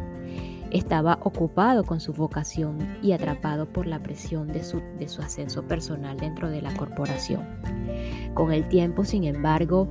Estaba 0.71 1.19
ocupado 1.23 1.85
con 1.85 2.01
su 2.01 2.13
vocación 2.13 2.79
y 3.03 3.13
atrapado 3.13 3.67
por 3.67 3.87
la 3.87 4.03
presión 4.03 4.49
de 4.49 4.65
su, 4.65 4.83
de 4.99 5.09
su 5.09 5.23
ascenso 5.23 5.63
personal 5.63 6.17
dentro 6.17 6.51
de 6.51 6.61
la 6.61 6.75
corporación. 6.75 7.45
Con 8.35 8.53
el 8.53 8.69
tiempo, 8.69 9.05
sin 9.05 9.25
embargo, 9.25 9.89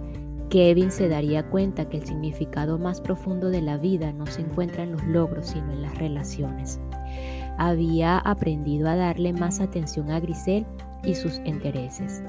Kevin 0.49 0.91
se 0.91 1.09
daría 1.09 1.43
cuenta 1.49 1.89
que 1.89 1.97
el 1.97 2.05
significado 2.05 2.77
más 2.77 3.01
profundo 3.01 3.49
de 3.49 3.61
la 3.61 3.77
vida 3.77 4.13
no 4.13 4.25
se 4.27 4.41
encuentra 4.41 4.83
en 4.83 4.91
los 4.91 5.03
logros, 5.05 5.47
sino 5.47 5.71
en 5.71 5.81
las 5.81 5.97
relaciones. 5.97 6.79
Había 7.57 8.19
aprendido 8.19 8.87
a 8.89 8.95
darle 8.95 9.33
más 9.33 9.59
atención 9.59 10.11
a 10.11 10.19
Grisel 10.19 10.65
y 11.03 11.15
sus 11.15 11.41
intereses. 11.45 12.23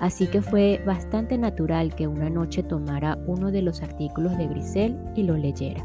Así 0.00 0.26
que 0.26 0.42
fue 0.42 0.82
bastante 0.84 1.38
natural 1.38 1.94
que 1.94 2.08
una 2.08 2.30
noche 2.30 2.62
tomara 2.62 3.18
uno 3.26 3.50
de 3.50 3.62
los 3.62 3.82
artículos 3.82 4.36
de 4.36 4.48
Grisel 4.48 4.98
y 5.14 5.22
lo 5.22 5.36
leyera. 5.36 5.84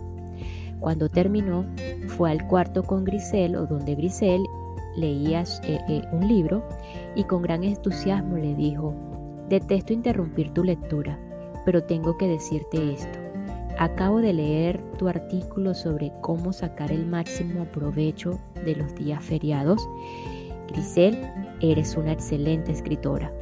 Cuando 0.80 1.10
terminó, 1.10 1.65
fue 2.08 2.32
al 2.32 2.46
cuarto 2.48 2.84
con 2.84 3.04
Grisel 3.04 3.56
o 3.56 3.65
donde 3.65 3.96
Grisel 3.96 4.44
leía 4.96 5.44
eh, 5.63 5.80
eh, 5.89 6.01
un 6.12 6.27
libro 6.27 6.68
y 7.15 7.24
con 7.25 7.42
gran 7.42 7.63
entusiasmo 7.63 8.38
le 8.38 8.56
dijo, 8.56 8.94
detesto 9.50 9.94
interrumpir 9.94 10.51
tu 10.51 10.63
lectura 10.63 11.20
pero 11.65 11.84
tengo 11.84 12.17
que 12.17 12.27
decirte 12.27 12.93
esto. 12.93 13.19
Acabo 13.77 14.22
de 14.22 14.31
leer 14.31 14.81
tu 14.98 15.10
artículo 15.10 15.74
sobre 15.74 16.13
cómo 16.22 16.53
sacar 16.53 16.91
el 16.93 17.05
máximo 17.05 17.65
provecho 17.65 18.39
de 18.63 18.75
los 18.75 18.95
días 18.95 19.22
feriados. 19.24 19.86
Grisel, 20.69 21.19
eres 21.60 21.98
una 21.98 22.13
excelente 22.13 22.72
escritora. 22.72 23.34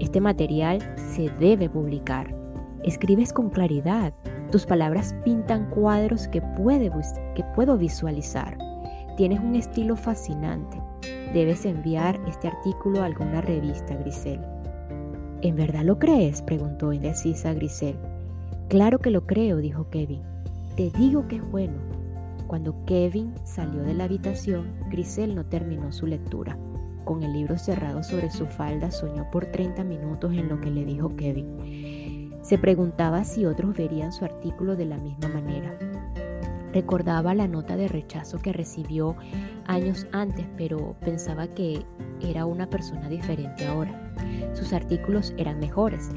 Este 0.00 0.20
material 0.20 0.78
se 0.96 1.28
debe 1.40 1.68
publicar. 1.68 2.34
Escribes 2.84 3.32
con 3.32 3.50
claridad. 3.50 4.14
Tus 4.50 4.64
palabras 4.64 5.14
pintan 5.24 5.68
cuadros 5.70 6.28
que, 6.28 6.40
que 6.40 7.44
puedo 7.54 7.76
visualizar. 7.76 8.56
Tienes 9.16 9.40
un 9.40 9.56
estilo 9.56 9.96
fascinante. 9.96 10.80
Debes 11.34 11.66
enviar 11.66 12.18
este 12.26 12.48
artículo 12.48 13.02
a 13.02 13.06
alguna 13.06 13.42
revista, 13.42 13.94
Grisel. 13.96 14.40
¿En 15.42 15.56
verdad 15.56 15.84
lo 15.84 15.98
crees? 15.98 16.42
preguntó 16.42 16.92
indecisa 16.92 17.52
Grisel. 17.52 17.96
Claro 18.68 18.98
que 18.98 19.10
lo 19.10 19.26
creo, 19.26 19.58
dijo 19.58 19.88
Kevin. 19.90 20.22
Te 20.76 20.90
digo 20.90 21.28
que 21.28 21.36
es 21.36 21.50
bueno. 21.50 21.74
Cuando 22.46 22.84
Kevin 22.84 23.34
salió 23.44 23.82
de 23.82 23.94
la 23.94 24.04
habitación, 24.04 24.72
Grisel 24.90 25.34
no 25.34 25.44
terminó 25.46 25.92
su 25.92 26.06
lectura. 26.06 26.56
Con 27.04 27.22
el 27.22 27.32
libro 27.32 27.58
cerrado 27.58 28.02
sobre 28.02 28.30
su 28.30 28.46
falda, 28.46 28.90
soñó 28.90 29.30
por 29.30 29.46
30 29.46 29.84
minutos 29.84 30.32
en 30.32 30.48
lo 30.48 30.60
que 30.60 30.70
le 30.70 30.84
dijo 30.84 31.14
Kevin. 31.16 32.32
Se 32.42 32.58
preguntaba 32.58 33.24
si 33.24 33.44
otros 33.44 33.76
verían 33.76 34.12
su 34.12 34.24
artículo 34.24 34.76
de 34.76 34.86
la 34.86 34.98
misma 34.98 35.28
manera. 35.28 35.76
Recordaba 36.76 37.34
la 37.34 37.48
nota 37.48 37.74
de 37.74 37.88
rechazo 37.88 38.36
que 38.36 38.52
recibió 38.52 39.16
años 39.64 40.06
antes, 40.12 40.46
pero 40.58 40.94
pensaba 41.00 41.46
que 41.46 41.86
era 42.20 42.44
una 42.44 42.68
persona 42.68 43.08
diferente 43.08 43.66
ahora. 43.66 44.12
Sus 44.52 44.74
artículos 44.74 45.32
eran 45.38 45.58
mejores. 45.58 46.10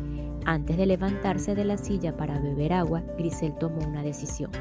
Antes 0.43 0.75
de 0.75 0.85
levantarse 0.85 1.55
de 1.55 1.63
la 1.63 1.77
silla 1.77 2.17
para 2.17 2.41
beber 2.41 2.73
agua, 2.73 3.01
Grisel 3.17 3.53
tomó 3.53 3.79
una 3.87 4.03
decisión. 4.03 4.51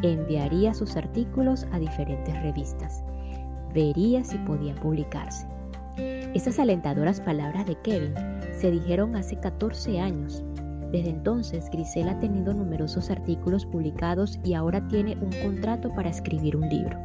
Enviaría 0.00 0.74
sus 0.74 0.94
artículos 0.94 1.66
a 1.72 1.80
diferentes 1.80 2.40
revistas. 2.42 3.02
Vería 3.74 4.22
si 4.22 4.38
podían 4.38 4.76
publicarse. 4.76 5.48
Esas 6.34 6.60
alentadoras 6.60 7.20
palabras 7.20 7.66
de 7.66 7.74
Kevin 7.82 8.14
se 8.52 8.70
dijeron 8.70 9.16
hace 9.16 9.40
14 9.40 9.98
años. 9.98 10.44
Desde 10.96 11.10
entonces, 11.10 11.68
Grisel 11.70 12.08
ha 12.08 12.18
tenido 12.20 12.54
numerosos 12.54 13.10
artículos 13.10 13.66
publicados 13.66 14.40
y 14.42 14.54
ahora 14.54 14.88
tiene 14.88 15.14
un 15.20 15.28
contrato 15.42 15.94
para 15.94 16.08
escribir 16.08 16.56
un 16.56 16.70
libro. 16.70 16.98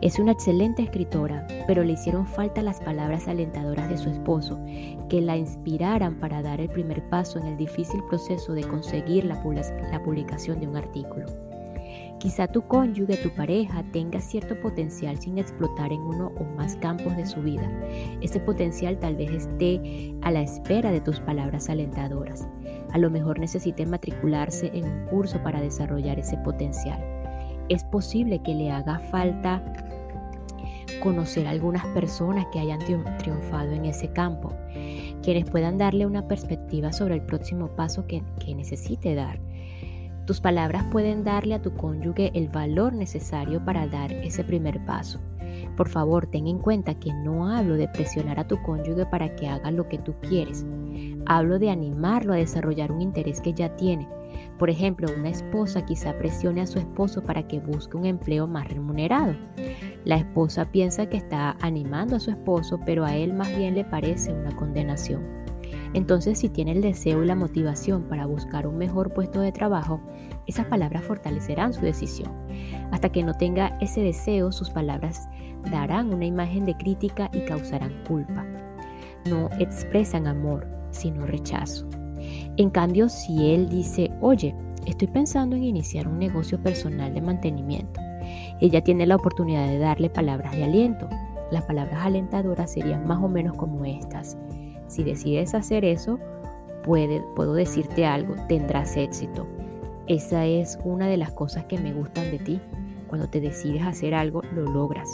Es 0.00 0.18
una 0.18 0.32
excelente 0.32 0.82
escritora, 0.82 1.46
pero 1.66 1.84
le 1.84 1.92
hicieron 1.92 2.26
falta 2.26 2.62
las 2.62 2.80
palabras 2.80 3.28
alentadoras 3.28 3.90
de 3.90 3.98
su 3.98 4.08
esposo, 4.08 4.58
que 5.10 5.20
la 5.20 5.36
inspiraran 5.36 6.18
para 6.18 6.40
dar 6.40 6.58
el 6.58 6.70
primer 6.70 7.06
paso 7.10 7.38
en 7.38 7.48
el 7.48 7.58
difícil 7.58 8.02
proceso 8.08 8.54
de 8.54 8.64
conseguir 8.64 9.26
la, 9.26 9.42
publicación 10.02 10.58
de 10.58 10.68
un 10.68 10.76
artículo. 10.76 11.26
Quizá 12.18 12.48
tu 12.48 12.62
cónyuge, 12.62 13.18
tu 13.18 13.28
pareja, 13.34 13.84
tenga 13.92 14.22
cierto 14.22 14.58
potencial 14.58 15.20
sin 15.20 15.36
explotar 15.36 15.92
en 15.92 16.00
uno 16.00 16.32
o 16.40 16.44
más 16.56 16.76
campos 16.76 17.14
de 17.14 17.26
su 17.26 17.42
vida. 17.42 17.70
Ese 18.22 18.40
potencial 18.40 18.98
tal 18.98 19.16
vez 19.16 19.30
esté 19.30 20.14
a 20.22 20.30
la 20.30 20.40
espera 20.40 20.90
de 20.90 21.02
tus 21.02 21.20
palabras 21.20 21.68
alentadoras. 21.68 22.48
A 22.92 22.98
lo 22.98 23.10
mejor 23.10 23.38
necesite 23.38 23.86
matricularse 23.86 24.70
en 24.74 24.84
un 24.84 25.06
curso 25.06 25.42
para 25.42 25.60
desarrollar 25.60 26.18
ese 26.18 26.36
potencial. 26.38 26.98
Es 27.68 27.84
posible 27.84 28.40
que 28.42 28.54
le 28.54 28.70
haga 28.70 28.98
falta 29.10 29.62
conocer 31.02 31.46
a 31.46 31.50
algunas 31.50 31.84
personas 31.88 32.46
que 32.52 32.60
hayan 32.60 32.80
triunfado 33.18 33.72
en 33.72 33.84
ese 33.84 34.08
campo, 34.12 34.52
quienes 35.22 35.48
puedan 35.48 35.78
darle 35.78 36.06
una 36.06 36.26
perspectiva 36.26 36.92
sobre 36.92 37.14
el 37.14 37.22
próximo 37.22 37.68
paso 37.68 38.06
que, 38.06 38.22
que 38.38 38.54
necesite 38.54 39.14
dar. 39.14 39.38
Tus 40.26 40.40
palabras 40.40 40.84
pueden 40.90 41.24
darle 41.24 41.54
a 41.54 41.62
tu 41.62 41.74
cónyuge 41.74 42.30
el 42.34 42.48
valor 42.48 42.92
necesario 42.92 43.64
para 43.64 43.86
dar 43.86 44.12
ese 44.12 44.44
primer 44.44 44.84
paso. 44.84 45.20
Por 45.78 45.88
favor, 45.88 46.26
ten 46.26 46.48
en 46.48 46.58
cuenta 46.58 46.98
que 46.98 47.12
no 47.12 47.48
hablo 47.48 47.76
de 47.76 47.86
presionar 47.86 48.40
a 48.40 48.48
tu 48.48 48.60
cónyuge 48.64 49.06
para 49.06 49.36
que 49.36 49.46
haga 49.46 49.70
lo 49.70 49.88
que 49.88 49.96
tú 49.96 50.12
quieres. 50.28 50.66
Hablo 51.26 51.60
de 51.60 51.70
animarlo 51.70 52.32
a 52.32 52.36
desarrollar 52.36 52.90
un 52.90 53.00
interés 53.00 53.40
que 53.40 53.54
ya 53.54 53.76
tiene. 53.76 54.08
Por 54.58 54.70
ejemplo, 54.70 55.06
una 55.16 55.28
esposa 55.28 55.86
quizá 55.86 56.18
presione 56.18 56.62
a 56.62 56.66
su 56.66 56.80
esposo 56.80 57.22
para 57.22 57.46
que 57.46 57.60
busque 57.60 57.96
un 57.96 58.06
empleo 58.06 58.48
más 58.48 58.66
remunerado. 58.66 59.36
La 60.04 60.16
esposa 60.16 60.64
piensa 60.64 61.08
que 61.08 61.16
está 61.16 61.56
animando 61.60 62.16
a 62.16 62.20
su 62.20 62.32
esposo, 62.32 62.80
pero 62.84 63.04
a 63.04 63.14
él 63.14 63.32
más 63.32 63.56
bien 63.56 63.76
le 63.76 63.84
parece 63.84 64.32
una 64.32 64.56
condenación. 64.56 65.38
Entonces, 65.94 66.40
si 66.40 66.48
tiene 66.48 66.72
el 66.72 66.82
deseo 66.82 67.22
y 67.22 67.26
la 67.26 67.36
motivación 67.36 68.02
para 68.08 68.26
buscar 68.26 68.66
un 68.66 68.78
mejor 68.78 69.14
puesto 69.14 69.40
de 69.40 69.52
trabajo, 69.52 70.00
esas 70.46 70.66
palabras 70.66 71.04
fortalecerán 71.04 71.72
su 71.72 71.82
decisión. 71.82 72.32
Hasta 72.90 73.10
que 73.10 73.22
no 73.22 73.34
tenga 73.34 73.78
ese 73.80 74.02
deseo, 74.02 74.50
sus 74.50 74.70
palabras 74.70 75.28
darán 75.70 76.12
una 76.12 76.26
imagen 76.26 76.64
de 76.64 76.76
crítica 76.76 77.30
y 77.32 77.40
causarán 77.40 77.92
culpa. 78.06 78.44
No 79.28 79.48
expresan 79.58 80.26
amor, 80.26 80.66
sino 80.90 81.26
rechazo. 81.26 81.88
En 82.56 82.70
cambio, 82.70 83.08
si 83.08 83.52
él 83.54 83.68
dice, 83.68 84.10
oye, 84.20 84.54
estoy 84.86 85.08
pensando 85.08 85.56
en 85.56 85.64
iniciar 85.64 86.08
un 86.08 86.18
negocio 86.18 86.60
personal 86.62 87.14
de 87.14 87.20
mantenimiento, 87.20 88.00
ella 88.60 88.82
tiene 88.82 89.06
la 89.06 89.16
oportunidad 89.16 89.66
de 89.66 89.78
darle 89.78 90.10
palabras 90.10 90.56
de 90.56 90.64
aliento. 90.64 91.08
Las 91.50 91.64
palabras 91.64 92.04
alentadoras 92.04 92.72
serían 92.72 93.06
más 93.06 93.22
o 93.22 93.28
menos 93.28 93.56
como 93.56 93.84
estas. 93.84 94.36
Si 94.88 95.02
decides 95.04 95.54
hacer 95.54 95.84
eso, 95.84 96.18
puedo 96.82 97.54
decirte 97.54 98.06
algo, 98.06 98.34
tendrás 98.48 98.96
éxito. 98.96 99.46
Esa 100.06 100.46
es 100.46 100.78
una 100.84 101.06
de 101.06 101.18
las 101.18 101.32
cosas 101.32 101.64
que 101.64 101.78
me 101.78 101.92
gustan 101.92 102.30
de 102.30 102.38
ti. 102.38 102.60
Cuando 103.08 103.28
te 103.28 103.40
decides 103.40 103.82
hacer 103.82 104.14
algo, 104.14 104.42
lo 104.54 104.62
logras. 104.62 105.08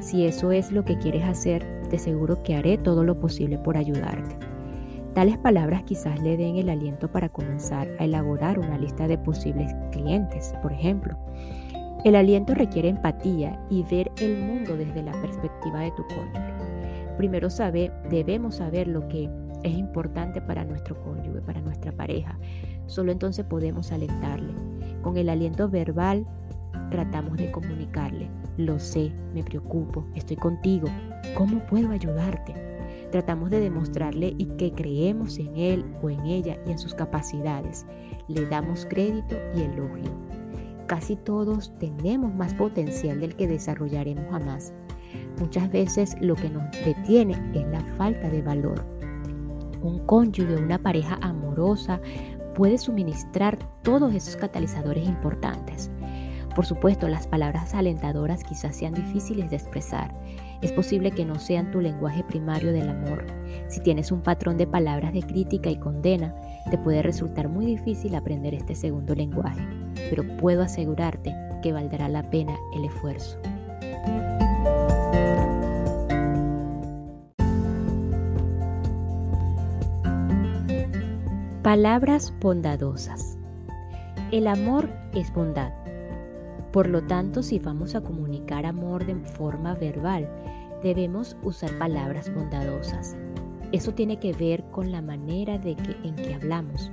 Si 0.00 0.26
eso 0.26 0.52
es 0.52 0.72
lo 0.72 0.84
que 0.84 0.98
quieres 0.98 1.24
hacer, 1.24 1.64
te 1.88 1.96
aseguro 1.96 2.42
que 2.42 2.54
haré 2.54 2.78
todo 2.78 3.04
lo 3.04 3.18
posible 3.18 3.58
por 3.58 3.76
ayudarte. 3.76 4.36
Tales 5.14 5.38
palabras 5.38 5.84
quizás 5.84 6.20
le 6.20 6.36
den 6.36 6.56
el 6.56 6.68
aliento 6.68 7.10
para 7.10 7.28
comenzar 7.28 7.88
a 8.00 8.04
elaborar 8.04 8.58
una 8.58 8.76
lista 8.76 9.06
de 9.06 9.16
posibles 9.16 9.72
clientes, 9.92 10.52
por 10.60 10.72
ejemplo. 10.72 11.16
El 12.04 12.16
aliento 12.16 12.54
requiere 12.54 12.88
empatía 12.88 13.58
y 13.70 13.84
ver 13.84 14.10
el 14.20 14.38
mundo 14.38 14.76
desde 14.76 15.02
la 15.02 15.12
perspectiva 15.12 15.80
de 15.80 15.92
tu 15.92 16.02
cónyuge. 16.08 16.54
Primero 17.16 17.48
sabe, 17.48 17.92
debemos 18.10 18.56
saber 18.56 18.88
lo 18.88 19.06
que 19.08 19.30
es 19.62 19.72
importante 19.72 20.42
para 20.42 20.64
nuestro 20.64 21.00
cónyuge, 21.00 21.40
para 21.40 21.60
nuestra 21.60 21.92
pareja. 21.92 22.36
Solo 22.86 23.12
entonces 23.12 23.44
podemos 23.44 23.92
alentarle. 23.92 24.52
Con 25.00 25.16
el 25.16 25.28
aliento 25.28 25.68
verbal 25.68 26.26
tratamos 26.94 27.36
de 27.36 27.50
comunicarle, 27.50 28.30
lo 28.56 28.78
sé, 28.78 29.10
me 29.34 29.42
preocupo, 29.42 30.04
estoy 30.14 30.36
contigo, 30.36 30.86
¿cómo 31.36 31.58
puedo 31.66 31.90
ayudarte? 31.90 32.54
Tratamos 33.10 33.50
de 33.50 33.58
demostrarle 33.58 34.32
y 34.38 34.44
que 34.56 34.70
creemos 34.70 35.38
en 35.38 35.56
él 35.56 35.84
o 36.02 36.10
en 36.10 36.24
ella 36.24 36.56
y 36.64 36.70
en 36.70 36.78
sus 36.78 36.94
capacidades. 36.94 37.84
Le 38.28 38.46
damos 38.46 38.86
crédito 38.86 39.34
y 39.56 39.62
elogio. 39.62 40.08
Casi 40.86 41.16
todos 41.16 41.76
tenemos 41.80 42.32
más 42.32 42.54
potencial 42.54 43.18
del 43.18 43.34
que 43.34 43.48
desarrollaremos 43.48 44.26
jamás. 44.30 44.72
Muchas 45.40 45.72
veces 45.72 46.16
lo 46.20 46.36
que 46.36 46.48
nos 46.48 46.62
detiene 46.84 47.34
es 47.54 47.66
la 47.72 47.80
falta 47.96 48.30
de 48.30 48.40
valor. 48.40 48.84
Un 49.82 49.98
cónyuge, 50.06 50.56
una 50.58 50.78
pareja 50.78 51.18
amorosa 51.22 52.00
puede 52.54 52.78
suministrar 52.78 53.58
todos 53.82 54.14
esos 54.14 54.36
catalizadores 54.36 55.08
importantes. 55.08 55.90
Por 56.54 56.66
supuesto, 56.66 57.08
las 57.08 57.26
palabras 57.26 57.74
alentadoras 57.74 58.44
quizás 58.44 58.76
sean 58.76 58.94
difíciles 58.94 59.50
de 59.50 59.56
expresar 59.56 60.14
es 60.62 60.72
posible 60.72 61.10
que 61.10 61.26
no 61.26 61.38
sean 61.38 61.70
tu 61.70 61.80
lenguaje 61.80 62.24
primario 62.24 62.72
del 62.72 62.88
amor. 62.88 63.26
Si 63.68 63.80
tienes 63.80 64.10
un 64.10 64.22
patrón 64.22 64.56
de 64.56 64.66
palabras 64.66 65.12
de 65.12 65.22
crítica 65.22 65.68
y 65.68 65.76
condena, 65.76 66.34
te 66.70 66.78
puede 66.78 67.02
resultar 67.02 67.48
muy 67.48 67.66
difícil 67.66 68.14
aprender 68.14 68.54
este 68.54 68.74
segundo 68.74 69.14
lenguaje, 69.14 69.60
pero 70.08 70.24
puedo 70.38 70.62
asegurarte 70.62 71.34
que 71.62 71.72
valdrá 71.72 72.08
la 72.08 72.22
pena 72.30 72.56
el 72.74 72.86
esfuerzo. 72.86 73.38
Palabras 81.62 82.32
bondadosas. 82.40 83.36
El 84.30 84.46
amor 84.46 84.88
es 85.14 85.32
bondad. 85.32 85.83
Por 86.74 86.88
lo 86.88 87.04
tanto, 87.04 87.44
si 87.44 87.60
vamos 87.60 87.94
a 87.94 88.00
comunicar 88.00 88.66
amor 88.66 89.06
de 89.06 89.14
forma 89.14 89.76
verbal, 89.76 90.28
debemos 90.82 91.36
usar 91.44 91.70
palabras 91.78 92.34
bondadosas. 92.34 93.16
Eso 93.70 93.94
tiene 93.94 94.18
que 94.18 94.32
ver 94.32 94.64
con 94.72 94.90
la 94.90 95.00
manera 95.00 95.56
de 95.56 95.76
que, 95.76 95.96
en 96.02 96.16
que 96.16 96.34
hablamos. 96.34 96.90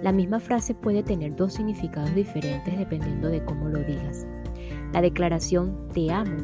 La 0.00 0.12
misma 0.12 0.40
frase 0.40 0.74
puede 0.74 1.02
tener 1.02 1.36
dos 1.36 1.52
significados 1.52 2.14
diferentes 2.14 2.78
dependiendo 2.78 3.28
de 3.28 3.44
cómo 3.44 3.68
lo 3.68 3.80
digas. 3.80 4.26
La 4.94 5.02
declaración 5.02 5.88
te 5.92 6.10
amo, 6.10 6.38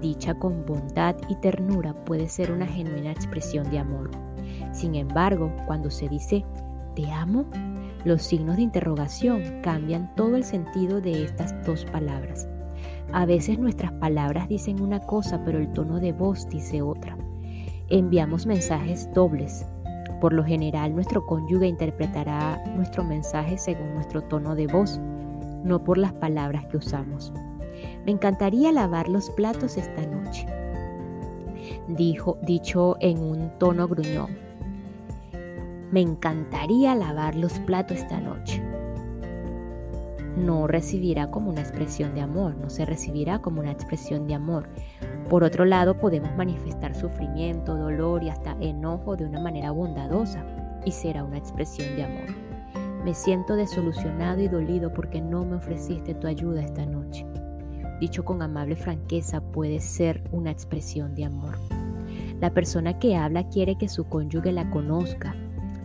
dicha 0.00 0.34
con 0.34 0.66
bondad 0.66 1.14
y 1.28 1.36
ternura, 1.36 1.94
puede 2.04 2.28
ser 2.28 2.50
una 2.50 2.66
genuina 2.66 3.12
expresión 3.12 3.70
de 3.70 3.78
amor. 3.78 4.10
Sin 4.72 4.96
embargo, 4.96 5.54
cuando 5.68 5.88
se 5.88 6.08
dice 6.08 6.44
te 6.96 7.08
amo, 7.12 7.46
los 8.04 8.22
signos 8.22 8.56
de 8.56 8.62
interrogación 8.62 9.60
cambian 9.62 10.14
todo 10.16 10.36
el 10.36 10.44
sentido 10.44 11.00
de 11.00 11.24
estas 11.24 11.54
dos 11.64 11.84
palabras. 11.84 12.48
A 13.12 13.26
veces 13.26 13.58
nuestras 13.58 13.92
palabras 13.92 14.48
dicen 14.48 14.80
una 14.80 15.00
cosa, 15.00 15.44
pero 15.44 15.58
el 15.58 15.70
tono 15.72 16.00
de 16.00 16.12
voz 16.12 16.48
dice 16.48 16.82
otra. 16.82 17.16
Enviamos 17.88 18.46
mensajes 18.46 19.08
dobles. 19.12 19.66
Por 20.20 20.32
lo 20.32 20.44
general, 20.44 20.94
nuestro 20.94 21.26
cónyuge 21.26 21.66
interpretará 21.66 22.62
nuestro 22.74 23.04
mensaje 23.04 23.58
según 23.58 23.94
nuestro 23.94 24.22
tono 24.22 24.54
de 24.54 24.66
voz, 24.66 25.00
no 25.64 25.84
por 25.84 25.98
las 25.98 26.12
palabras 26.14 26.66
que 26.66 26.78
usamos. 26.78 27.32
Me 28.06 28.12
encantaría 28.12 28.72
lavar 28.72 29.08
los 29.08 29.30
platos 29.30 29.76
esta 29.76 30.06
noche, 30.06 30.46
dijo, 31.88 32.38
dicho 32.42 32.96
en 33.00 33.18
un 33.18 33.50
tono 33.58 33.86
gruñón. 33.88 34.51
Me 35.92 36.00
encantaría 36.00 36.96
lavar 36.96 37.36
los 37.36 37.60
platos 37.60 37.98
esta 37.98 38.20
noche 38.20 38.60
no 40.36 40.66
recibirá 40.66 41.30
como 41.30 41.50
una 41.50 41.60
expresión 41.60 42.14
de 42.14 42.22
amor, 42.22 42.56
no 42.56 42.70
se 42.70 42.84
recibirá 42.84 43.40
como 43.40 43.60
una 43.60 43.72
expresión 43.72 44.26
de 44.26 44.34
amor. 44.34 44.68
Por 45.28 45.44
otro 45.44 45.64
lado, 45.64 45.98
podemos 45.98 46.34
manifestar 46.36 46.94
sufrimiento, 46.94 47.76
dolor 47.76 48.22
y 48.22 48.30
hasta 48.30 48.56
enojo 48.60 49.16
de 49.16 49.24
una 49.24 49.40
manera 49.40 49.70
bondadosa 49.70 50.44
y 50.84 50.90
será 50.90 51.24
una 51.24 51.38
expresión 51.38 51.96
de 51.96 52.04
amor. 52.04 52.26
Me 53.04 53.14
siento 53.14 53.56
desolucionado 53.56 54.40
y 54.40 54.48
dolido 54.48 54.92
porque 54.92 55.20
no 55.20 55.44
me 55.44 55.56
ofreciste 55.56 56.14
tu 56.14 56.26
ayuda 56.26 56.62
esta 56.62 56.86
noche. 56.86 57.26
Dicho 58.00 58.24
con 58.24 58.42
amable 58.42 58.76
franqueza 58.76 59.40
puede 59.40 59.80
ser 59.80 60.22
una 60.32 60.50
expresión 60.50 61.14
de 61.14 61.24
amor. 61.24 61.58
La 62.40 62.50
persona 62.50 62.98
que 62.98 63.16
habla 63.16 63.48
quiere 63.48 63.76
que 63.76 63.88
su 63.88 64.04
cónyuge 64.04 64.50
la 64.50 64.68
conozca, 64.70 65.36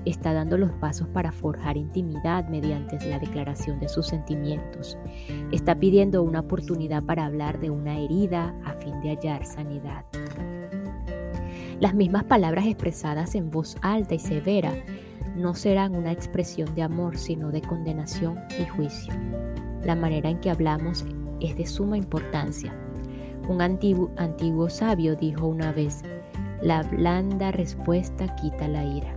está 0.09 0.33
dando 0.33 0.57
los 0.57 0.71
pasos 0.73 1.07
para 1.09 1.31
forjar 1.31 1.77
intimidad 1.77 2.47
mediante 2.49 2.97
la 3.07 3.19
declaración 3.19 3.79
de 3.79 3.89
sus 3.89 4.07
sentimientos. 4.07 4.97
Está 5.51 5.75
pidiendo 5.75 6.23
una 6.23 6.41
oportunidad 6.41 7.03
para 7.03 7.25
hablar 7.25 7.59
de 7.59 7.69
una 7.69 7.99
herida 7.99 8.55
a 8.65 8.73
fin 8.73 8.99
de 9.01 9.09
hallar 9.09 9.45
sanidad. 9.45 10.05
Las 11.79 11.93
mismas 11.93 12.23
palabras 12.23 12.65
expresadas 12.65 13.35
en 13.35 13.51
voz 13.51 13.77
alta 13.81 14.15
y 14.15 14.19
severa 14.19 14.73
no 15.35 15.53
serán 15.53 15.95
una 15.95 16.11
expresión 16.11 16.73
de 16.73 16.81
amor, 16.81 17.17
sino 17.17 17.51
de 17.51 17.61
condenación 17.61 18.39
y 18.59 18.65
juicio. 18.65 19.13
La 19.83 19.95
manera 19.95 20.29
en 20.29 20.39
que 20.39 20.49
hablamos 20.49 21.05
es 21.39 21.55
de 21.55 21.65
suma 21.67 21.97
importancia. 21.97 22.73
Un 23.47 23.61
antiguo, 23.61 24.11
antiguo 24.17 24.69
sabio 24.69 25.15
dijo 25.15 25.45
una 25.45 25.71
vez, 25.71 26.01
la 26.61 26.81
blanda 26.81 27.51
respuesta 27.51 28.35
quita 28.35 28.67
la 28.67 28.83
ira. 28.83 29.16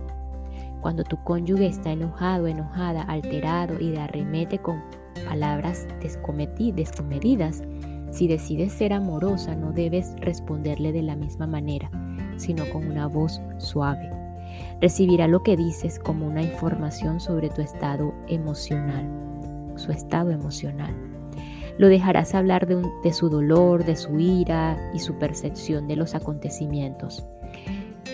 Cuando 0.81 1.03
tu 1.03 1.23
cónyuge 1.23 1.67
está 1.67 1.91
enojado, 1.91 2.47
enojada, 2.47 3.03
alterado 3.03 3.79
y 3.79 3.91
de 3.91 3.99
arremete 3.99 4.57
con 4.57 4.81
palabras 5.25 5.87
descomedidas, 6.01 7.63
si 8.11 8.27
decides 8.27 8.73
ser 8.73 8.93
amorosa 8.93 9.55
no 9.55 9.71
debes 9.71 10.13
responderle 10.17 10.91
de 10.91 11.03
la 11.03 11.15
misma 11.15 11.47
manera, 11.47 11.89
sino 12.35 12.67
con 12.69 12.85
una 12.87 13.07
voz 13.07 13.41
suave. 13.57 14.09
Recibirá 14.81 15.27
lo 15.27 15.43
que 15.43 15.55
dices 15.55 15.99
como 15.99 16.27
una 16.27 16.41
información 16.41 17.19
sobre 17.19 17.49
tu 17.49 17.61
estado 17.61 18.13
emocional, 18.27 19.07
su 19.75 19.91
estado 19.91 20.31
emocional. 20.31 20.93
Lo 21.77 21.87
dejarás 21.87 22.35
hablar 22.35 22.67
de, 22.67 23.13
su 23.13 23.29
dolor, 23.29 23.85
de 23.85 23.95
su 23.95 24.19
ira 24.19 24.77
y 24.93 24.99
su 24.99 25.15
percepción 25.15 25.87
de 25.87 25.95
los 25.95 26.15
acontecimientos. 26.15 27.25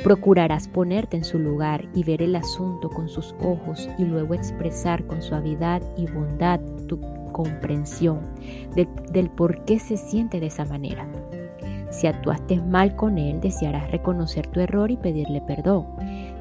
Procurarás 0.04 0.68
ponerte 0.68 1.18
en 1.18 1.24
su 1.24 1.40
lugar 1.40 1.88
y 1.94 2.04
ver 2.04 2.22
el 2.22 2.36
asunto 2.36 2.90
con 2.90 3.10
sus 3.10 3.36
ojos 3.42 3.90
y 3.98 4.06
luego 4.06 4.34
expresar 4.34 5.06
con 5.06 5.22
suavidad 5.22 5.82
y 5.98 6.06
bondad 6.06 6.60
tu 6.88 7.00
comprensión 7.32 8.20
del 8.76 9.30
por 9.30 9.66
qué 9.66 9.80
se 9.80 9.98
siente 9.98 10.40
de 10.40 10.48
esa 10.48 10.66
manera. 10.66 11.08
Si 11.90 12.08
actuaste 12.08 12.62
mal 12.62 12.96
con 12.96 13.18
él, 13.18 13.40
desearás 13.40 13.92
reconocer 13.92 14.48
tu 14.48 14.60
error 14.60 14.92
y 14.92 14.98
pedirle 14.98 15.42
perdón. 15.42 15.86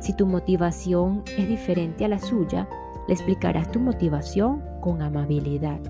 Si 0.00 0.12
tu 0.14 0.26
motivación 0.26 1.22
es 1.38 1.48
diferente 1.48 2.04
a 2.04 2.08
la 2.08 2.18
suya, 2.18 2.68
le 3.08 3.14
explicarás 3.14 3.70
tu 3.70 3.80
motivación 3.80 4.62
con 4.80 5.02
amabilidad. 5.02 5.80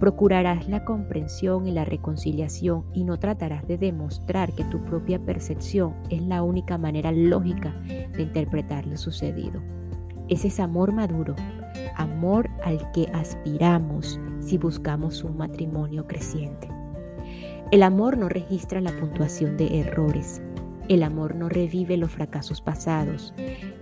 Procurarás 0.00 0.68
la 0.68 0.84
comprensión 0.84 1.66
y 1.66 1.72
la 1.72 1.84
reconciliación 1.84 2.84
y 2.94 3.04
no 3.04 3.18
tratarás 3.18 3.66
de 3.66 3.78
demostrar 3.78 4.52
que 4.52 4.64
tu 4.64 4.84
propia 4.84 5.18
percepción 5.18 5.94
es 6.08 6.22
la 6.22 6.42
única 6.42 6.78
manera 6.78 7.10
lógica 7.10 7.72
de 8.12 8.22
interpretar 8.22 8.86
lo 8.86 8.96
sucedido. 8.96 9.60
Ese 10.28 10.48
es 10.48 10.60
amor 10.60 10.92
maduro, 10.92 11.34
amor 11.96 12.48
al 12.62 12.92
que 12.92 13.08
aspiramos 13.12 14.20
si 14.40 14.56
buscamos 14.56 15.24
un 15.24 15.36
matrimonio 15.36 16.06
creciente. 16.06 16.68
El 17.70 17.82
amor 17.82 18.16
no 18.16 18.28
registra 18.28 18.80
la 18.80 18.92
puntuación 18.92 19.56
de 19.56 19.80
errores. 19.80 20.40
El 20.88 21.02
amor 21.02 21.34
no 21.34 21.48
revive 21.48 21.96
los 21.96 22.10
fracasos 22.10 22.60
pasados. 22.62 23.34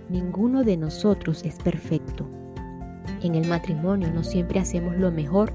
Ninguno 0.09 0.63
de 0.63 0.77
nosotros 0.77 1.45
es 1.45 1.57
perfecto. 1.57 2.27
En 3.21 3.35
el 3.35 3.47
matrimonio 3.47 4.11
no 4.13 4.23
siempre 4.23 4.59
hacemos 4.59 4.97
lo 4.97 5.11
mejor 5.11 5.53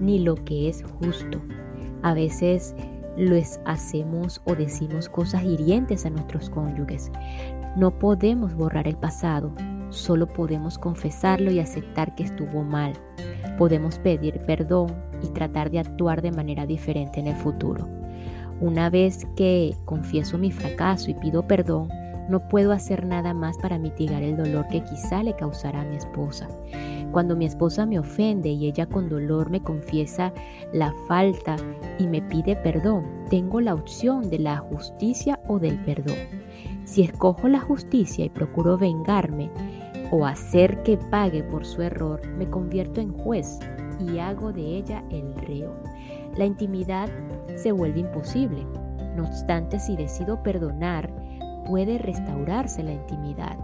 ni 0.00 0.18
lo 0.18 0.34
que 0.36 0.68
es 0.68 0.82
justo. 0.98 1.40
A 2.02 2.14
veces 2.14 2.74
les 3.16 3.60
hacemos 3.66 4.40
o 4.44 4.54
decimos 4.54 5.08
cosas 5.08 5.44
hirientes 5.44 6.06
a 6.06 6.10
nuestros 6.10 6.48
cónyuges. 6.50 7.10
No 7.76 7.98
podemos 7.98 8.54
borrar 8.54 8.88
el 8.88 8.96
pasado, 8.96 9.52
solo 9.90 10.26
podemos 10.26 10.78
confesarlo 10.78 11.50
y 11.50 11.60
aceptar 11.60 12.14
que 12.14 12.24
estuvo 12.24 12.62
mal. 12.62 12.94
Podemos 13.58 13.98
pedir 13.98 14.40
perdón 14.46 14.94
y 15.22 15.28
tratar 15.28 15.70
de 15.70 15.80
actuar 15.80 16.22
de 16.22 16.32
manera 16.32 16.66
diferente 16.66 17.20
en 17.20 17.26
el 17.26 17.36
futuro. 17.36 17.86
Una 18.60 18.90
vez 18.90 19.26
que 19.36 19.74
confieso 19.84 20.38
mi 20.38 20.50
fracaso 20.50 21.10
y 21.10 21.14
pido 21.14 21.46
perdón, 21.46 21.88
no 22.30 22.38
puedo 22.48 22.70
hacer 22.70 23.04
nada 23.04 23.34
más 23.34 23.58
para 23.58 23.78
mitigar 23.78 24.22
el 24.22 24.36
dolor 24.36 24.68
que 24.68 24.84
quizá 24.84 25.22
le 25.24 25.34
causará 25.34 25.80
a 25.80 25.84
mi 25.84 25.96
esposa. 25.96 26.48
Cuando 27.10 27.34
mi 27.34 27.44
esposa 27.44 27.86
me 27.86 27.98
ofende 27.98 28.50
y 28.50 28.68
ella 28.68 28.86
con 28.86 29.08
dolor 29.08 29.50
me 29.50 29.60
confiesa 29.60 30.32
la 30.72 30.94
falta 31.08 31.56
y 31.98 32.06
me 32.06 32.22
pide 32.22 32.54
perdón, 32.54 33.04
tengo 33.28 33.60
la 33.60 33.74
opción 33.74 34.30
de 34.30 34.38
la 34.38 34.58
justicia 34.58 35.40
o 35.48 35.58
del 35.58 35.76
perdón. 35.84 36.16
Si 36.84 37.02
escojo 37.02 37.48
la 37.48 37.60
justicia 37.60 38.24
y 38.24 38.30
procuro 38.30 38.78
vengarme 38.78 39.50
o 40.12 40.24
hacer 40.24 40.84
que 40.84 40.96
pague 40.96 41.42
por 41.42 41.66
su 41.66 41.82
error, 41.82 42.20
me 42.38 42.48
convierto 42.48 43.00
en 43.00 43.12
juez 43.12 43.58
y 43.98 44.18
hago 44.18 44.52
de 44.52 44.76
ella 44.76 45.02
el 45.10 45.34
reo. 45.34 45.74
La 46.36 46.44
intimidad 46.44 47.08
se 47.56 47.72
vuelve 47.72 48.00
imposible. 48.00 48.64
No 49.16 49.24
obstante, 49.24 49.80
si 49.80 49.96
decido 49.96 50.42
perdonar, 50.42 51.10
puede 51.70 51.98
restaurarse 51.98 52.82
la 52.82 52.94
intimidad. 52.94 53.56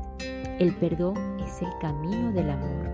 El 0.60 0.76
perdón 0.76 1.40
es 1.40 1.60
el 1.60 1.68
camino 1.80 2.30
del 2.30 2.50
amor. 2.50 2.88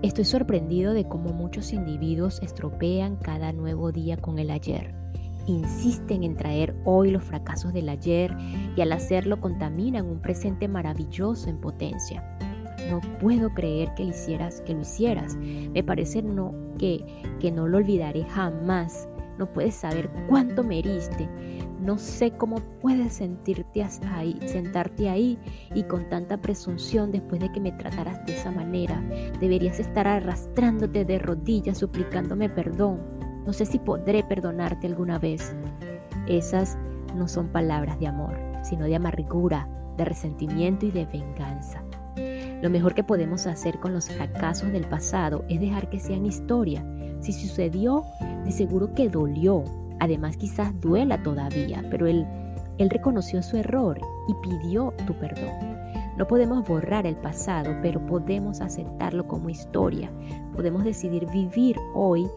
Estoy 0.00 0.26
sorprendido 0.26 0.92
de 0.92 1.08
cómo 1.08 1.32
muchos 1.32 1.72
individuos 1.72 2.40
estropean 2.40 3.16
cada 3.16 3.52
nuevo 3.52 3.90
día 3.90 4.16
con 4.16 4.38
el 4.38 4.52
ayer. 4.52 4.94
Insisten 5.46 6.22
en 6.22 6.36
traer 6.36 6.76
hoy 6.84 7.10
los 7.10 7.24
fracasos 7.24 7.72
del 7.72 7.88
ayer 7.88 8.32
y 8.76 8.80
al 8.80 8.92
hacerlo 8.92 9.40
contaminan 9.40 10.06
un 10.06 10.20
presente 10.20 10.68
maravilloso 10.68 11.50
en 11.50 11.60
potencia. 11.60 12.38
No 12.88 13.00
puedo 13.18 13.50
creer 13.54 13.92
que 13.96 14.04
lo 14.04 14.10
hicieras, 14.10 14.60
que 14.60 14.74
lo 14.74 14.82
hicieras. 14.82 15.34
Me 15.34 15.82
parece 15.82 16.22
no, 16.22 16.54
que, 16.78 17.04
que 17.40 17.50
no 17.50 17.66
lo 17.66 17.78
olvidaré 17.78 18.22
jamás. 18.22 19.08
No 19.36 19.52
puedes 19.52 19.74
saber 19.74 20.08
cuánto 20.28 20.62
me 20.62 20.78
heriste. 20.78 21.28
No 21.80 21.96
sé 21.96 22.32
cómo 22.32 22.56
puedes 22.80 23.14
sentirte 23.14 23.84
ahí, 24.10 24.38
sentarte 24.46 25.08
ahí 25.08 25.38
y 25.74 25.84
con 25.84 26.08
tanta 26.08 26.36
presunción 26.38 27.12
después 27.12 27.40
de 27.40 27.52
que 27.52 27.60
me 27.60 27.72
trataras 27.72 28.24
de 28.26 28.34
esa 28.34 28.50
manera. 28.50 29.00
Deberías 29.40 29.78
estar 29.78 30.06
arrastrándote 30.06 31.04
de 31.04 31.18
rodillas 31.18 31.78
suplicándome 31.78 32.48
perdón. 32.48 33.00
No 33.46 33.52
sé 33.52 33.64
si 33.64 33.78
podré 33.78 34.24
perdonarte 34.24 34.86
alguna 34.86 35.18
vez. 35.18 35.54
Esas 36.26 36.76
no 37.14 37.28
son 37.28 37.48
palabras 37.48 37.98
de 38.00 38.08
amor, 38.08 38.36
sino 38.62 38.84
de 38.84 38.96
amargura, 38.96 39.68
de 39.96 40.04
resentimiento 40.04 40.86
y 40.86 40.90
de 40.90 41.06
venganza. 41.06 41.82
Lo 42.60 42.70
mejor 42.70 42.94
que 42.94 43.04
podemos 43.04 43.46
hacer 43.46 43.78
con 43.78 43.92
los 43.92 44.08
fracasos 44.08 44.72
del 44.72 44.84
pasado 44.84 45.44
es 45.48 45.60
dejar 45.60 45.88
que 45.88 46.00
sean 46.00 46.26
historia. 46.26 46.84
Si 47.20 47.32
sucedió, 47.32 48.02
de 48.44 48.50
seguro 48.50 48.94
que 48.94 49.08
dolió, 49.08 49.62
Además 50.00 50.36
quizás 50.36 50.78
duela 50.80 51.22
todavía, 51.22 51.84
pero 51.90 52.06
él, 52.06 52.26
él 52.78 52.90
reconoció 52.90 53.42
su 53.42 53.56
error 53.56 54.00
y 54.28 54.34
pidió 54.34 54.92
tu 55.06 55.14
perdón. 55.14 55.78
No 56.16 56.26
podemos 56.26 56.66
borrar 56.66 57.06
el 57.06 57.16
pasado, 57.16 57.76
pero 57.80 58.04
podemos 58.04 58.60
aceptarlo 58.60 59.28
como 59.28 59.50
historia. 59.50 60.10
Podemos 60.52 60.82
decidir 60.82 61.26
vivir 61.30 61.76
hoy 61.94 62.28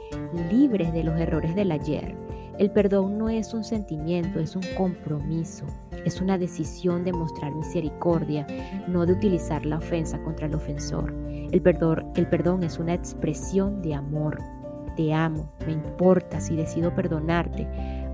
libres 0.52 0.93
de 0.93 1.04
los 1.04 1.19
errores 1.19 1.56
del 1.56 1.71
ayer. 1.71 2.15
El 2.60 2.69
perdón 2.69 3.17
no 3.17 3.28
es 3.28 3.56
un 3.56 3.63
sentimiento, 3.63 4.39
es 4.39 4.56
un 4.56 4.62
compromiso. 4.78 5.65
Es 6.06 6.21
una 6.21 6.38
decisión 6.38 7.04
de 7.04 7.12
mostrar 7.12 7.56
misericordia, 7.56 8.45
no 8.88 9.08
de 9.08 9.13
utilizar 9.13 9.65
la 9.65 9.78
ofensa 9.78 10.21
contra 10.21 10.45
el 10.45 10.54
ofensor. 10.54 11.12
El 11.52 11.60
perdón, 11.63 12.12
el 12.15 12.28
perdón 12.28 12.62
es 12.62 12.78
una 12.78 12.93
expresión 12.93 13.82
de 13.82 13.95
amor, 13.95 14.38
te 14.96 15.14
amo, 15.14 15.50
me 15.66 15.74
importa 15.74 16.40
si 16.40 16.56
decido 16.56 16.94
perdonarte. 16.96 17.68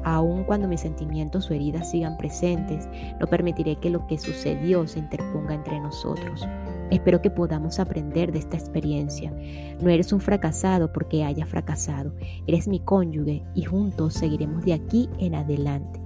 Aun 0.04 0.46
cuando 0.46 0.68
mis 0.68 0.82
sentimientos 0.82 1.50
o 1.50 1.54
heridas 1.54 1.92
sigan 1.92 2.18
presentes, 2.18 2.88
no 3.20 3.28
permitiré 3.28 3.76
que 3.76 3.90
lo 3.90 4.08
que 4.08 4.18
sucedió 4.18 4.88
se 4.88 5.00
interponga 5.00 5.54
entre 5.54 5.80
nosotros. 5.80 6.48
Espero 6.92 7.22
que 7.22 7.30
podamos 7.30 7.80
aprender 7.80 8.32
de 8.32 8.40
esta 8.40 8.56
experiencia. 8.56 9.34
No 9.82 9.90
eres 9.90 10.14
un 10.14 10.22
fracasado 10.22 10.94
porque 10.94 11.26
hayas 11.26 11.50
fracasado, 11.50 12.14
eres 12.48 12.68
mi 12.68 12.80
cónyuge 12.80 13.44
y 13.54 13.64
juntos 13.64 14.14
seguiremos 14.14 14.64
de 14.64 14.74
aquí 14.74 15.10
en 15.20 15.36
adelante. 15.36 16.00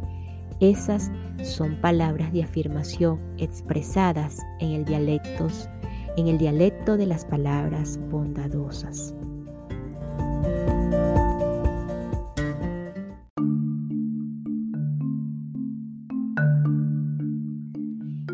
Esas 0.59 1.11
son 1.43 1.75
palabras 1.81 2.31
de 2.33 2.43
afirmación 2.43 3.19
expresadas 3.37 4.39
en 4.59 4.71
el 4.71 4.85
dialectos, 4.85 5.69
en 6.17 6.27
el 6.27 6.37
dialecto 6.37 6.97
de 6.97 7.07
las 7.07 7.25
palabras 7.25 7.99
bondadosas. 8.09 9.15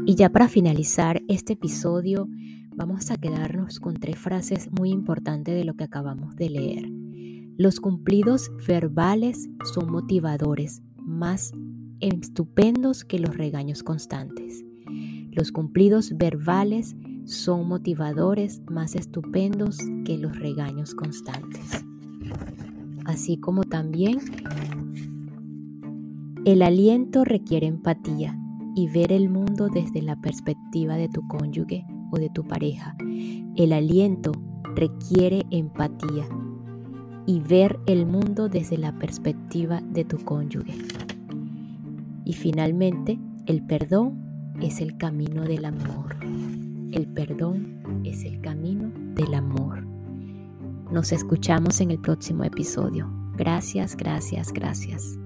Y 0.09 0.15
ya 0.15 0.29
para 0.29 0.47
finalizar 0.47 1.21
este 1.27 1.51
episodio, 1.51 2.29
vamos 2.73 3.11
a 3.11 3.17
quedarnos 3.17 3.81
con 3.81 3.95
tres 3.95 4.17
frases 4.17 4.69
muy 4.71 4.89
importantes 4.89 5.53
de 5.53 5.65
lo 5.65 5.73
que 5.73 5.83
acabamos 5.83 6.37
de 6.37 6.49
leer. 6.49 6.89
Los 7.57 7.81
cumplidos 7.81 8.49
verbales 8.65 9.49
son 9.73 9.91
motivadores, 9.91 10.81
más 10.95 11.51
estupendos 11.99 13.03
que 13.03 13.19
los 13.19 13.35
regaños 13.35 13.83
constantes. 13.83 14.63
Los 15.31 15.51
cumplidos 15.51 16.15
verbales 16.15 16.95
son 17.25 17.67
motivadores 17.67 18.61
más 18.71 18.95
estupendos 18.95 19.77
que 20.05 20.17
los 20.17 20.39
regaños 20.39 20.95
constantes. 20.95 21.83
Así 23.03 23.35
como 23.41 23.65
también 23.65 24.19
el 26.45 26.61
aliento 26.61 27.25
requiere 27.25 27.67
empatía 27.67 28.39
y 28.77 28.87
ver 28.87 29.11
el 29.11 29.27
mundo 29.27 29.69
desde 29.69 30.03
la 30.03 30.15
perspectiva 30.15 30.97
de 30.97 31.09
tu 31.09 31.27
cónyuge 31.27 31.83
o 32.11 32.17
de 32.17 32.29
tu 32.29 32.47
pareja. 32.47 32.95
El 33.55 33.73
aliento 33.73 34.31
requiere 34.75 35.47
empatía 35.49 36.27
y 37.25 37.39
ver 37.39 37.79
el 37.87 38.05
mundo 38.05 38.49
desde 38.49 38.77
la 38.77 38.91
perspectiva 38.99 39.81
de 39.81 40.05
tu 40.05 40.19
cónyuge. 40.19 40.75
Y 42.23 42.33
finalmente, 42.33 43.17
el 43.47 43.65
perdón 43.65 44.53
es 44.61 44.79
el 44.79 44.95
camino 44.97 45.41
del 45.41 45.65
amor. 45.65 46.15
El 46.91 47.07
perdón 47.07 48.03
es 48.03 48.25
el 48.25 48.41
camino 48.41 48.91
del 49.15 49.33
amor. 49.33 49.87
Nos 50.91 51.11
escuchamos 51.13 51.81
en 51.81 51.89
el 51.89 51.99
próximo 51.99 52.43
episodio. 52.43 53.09
Gracias, 53.35 53.97
gracias, 53.97 54.53
gracias. 54.53 55.17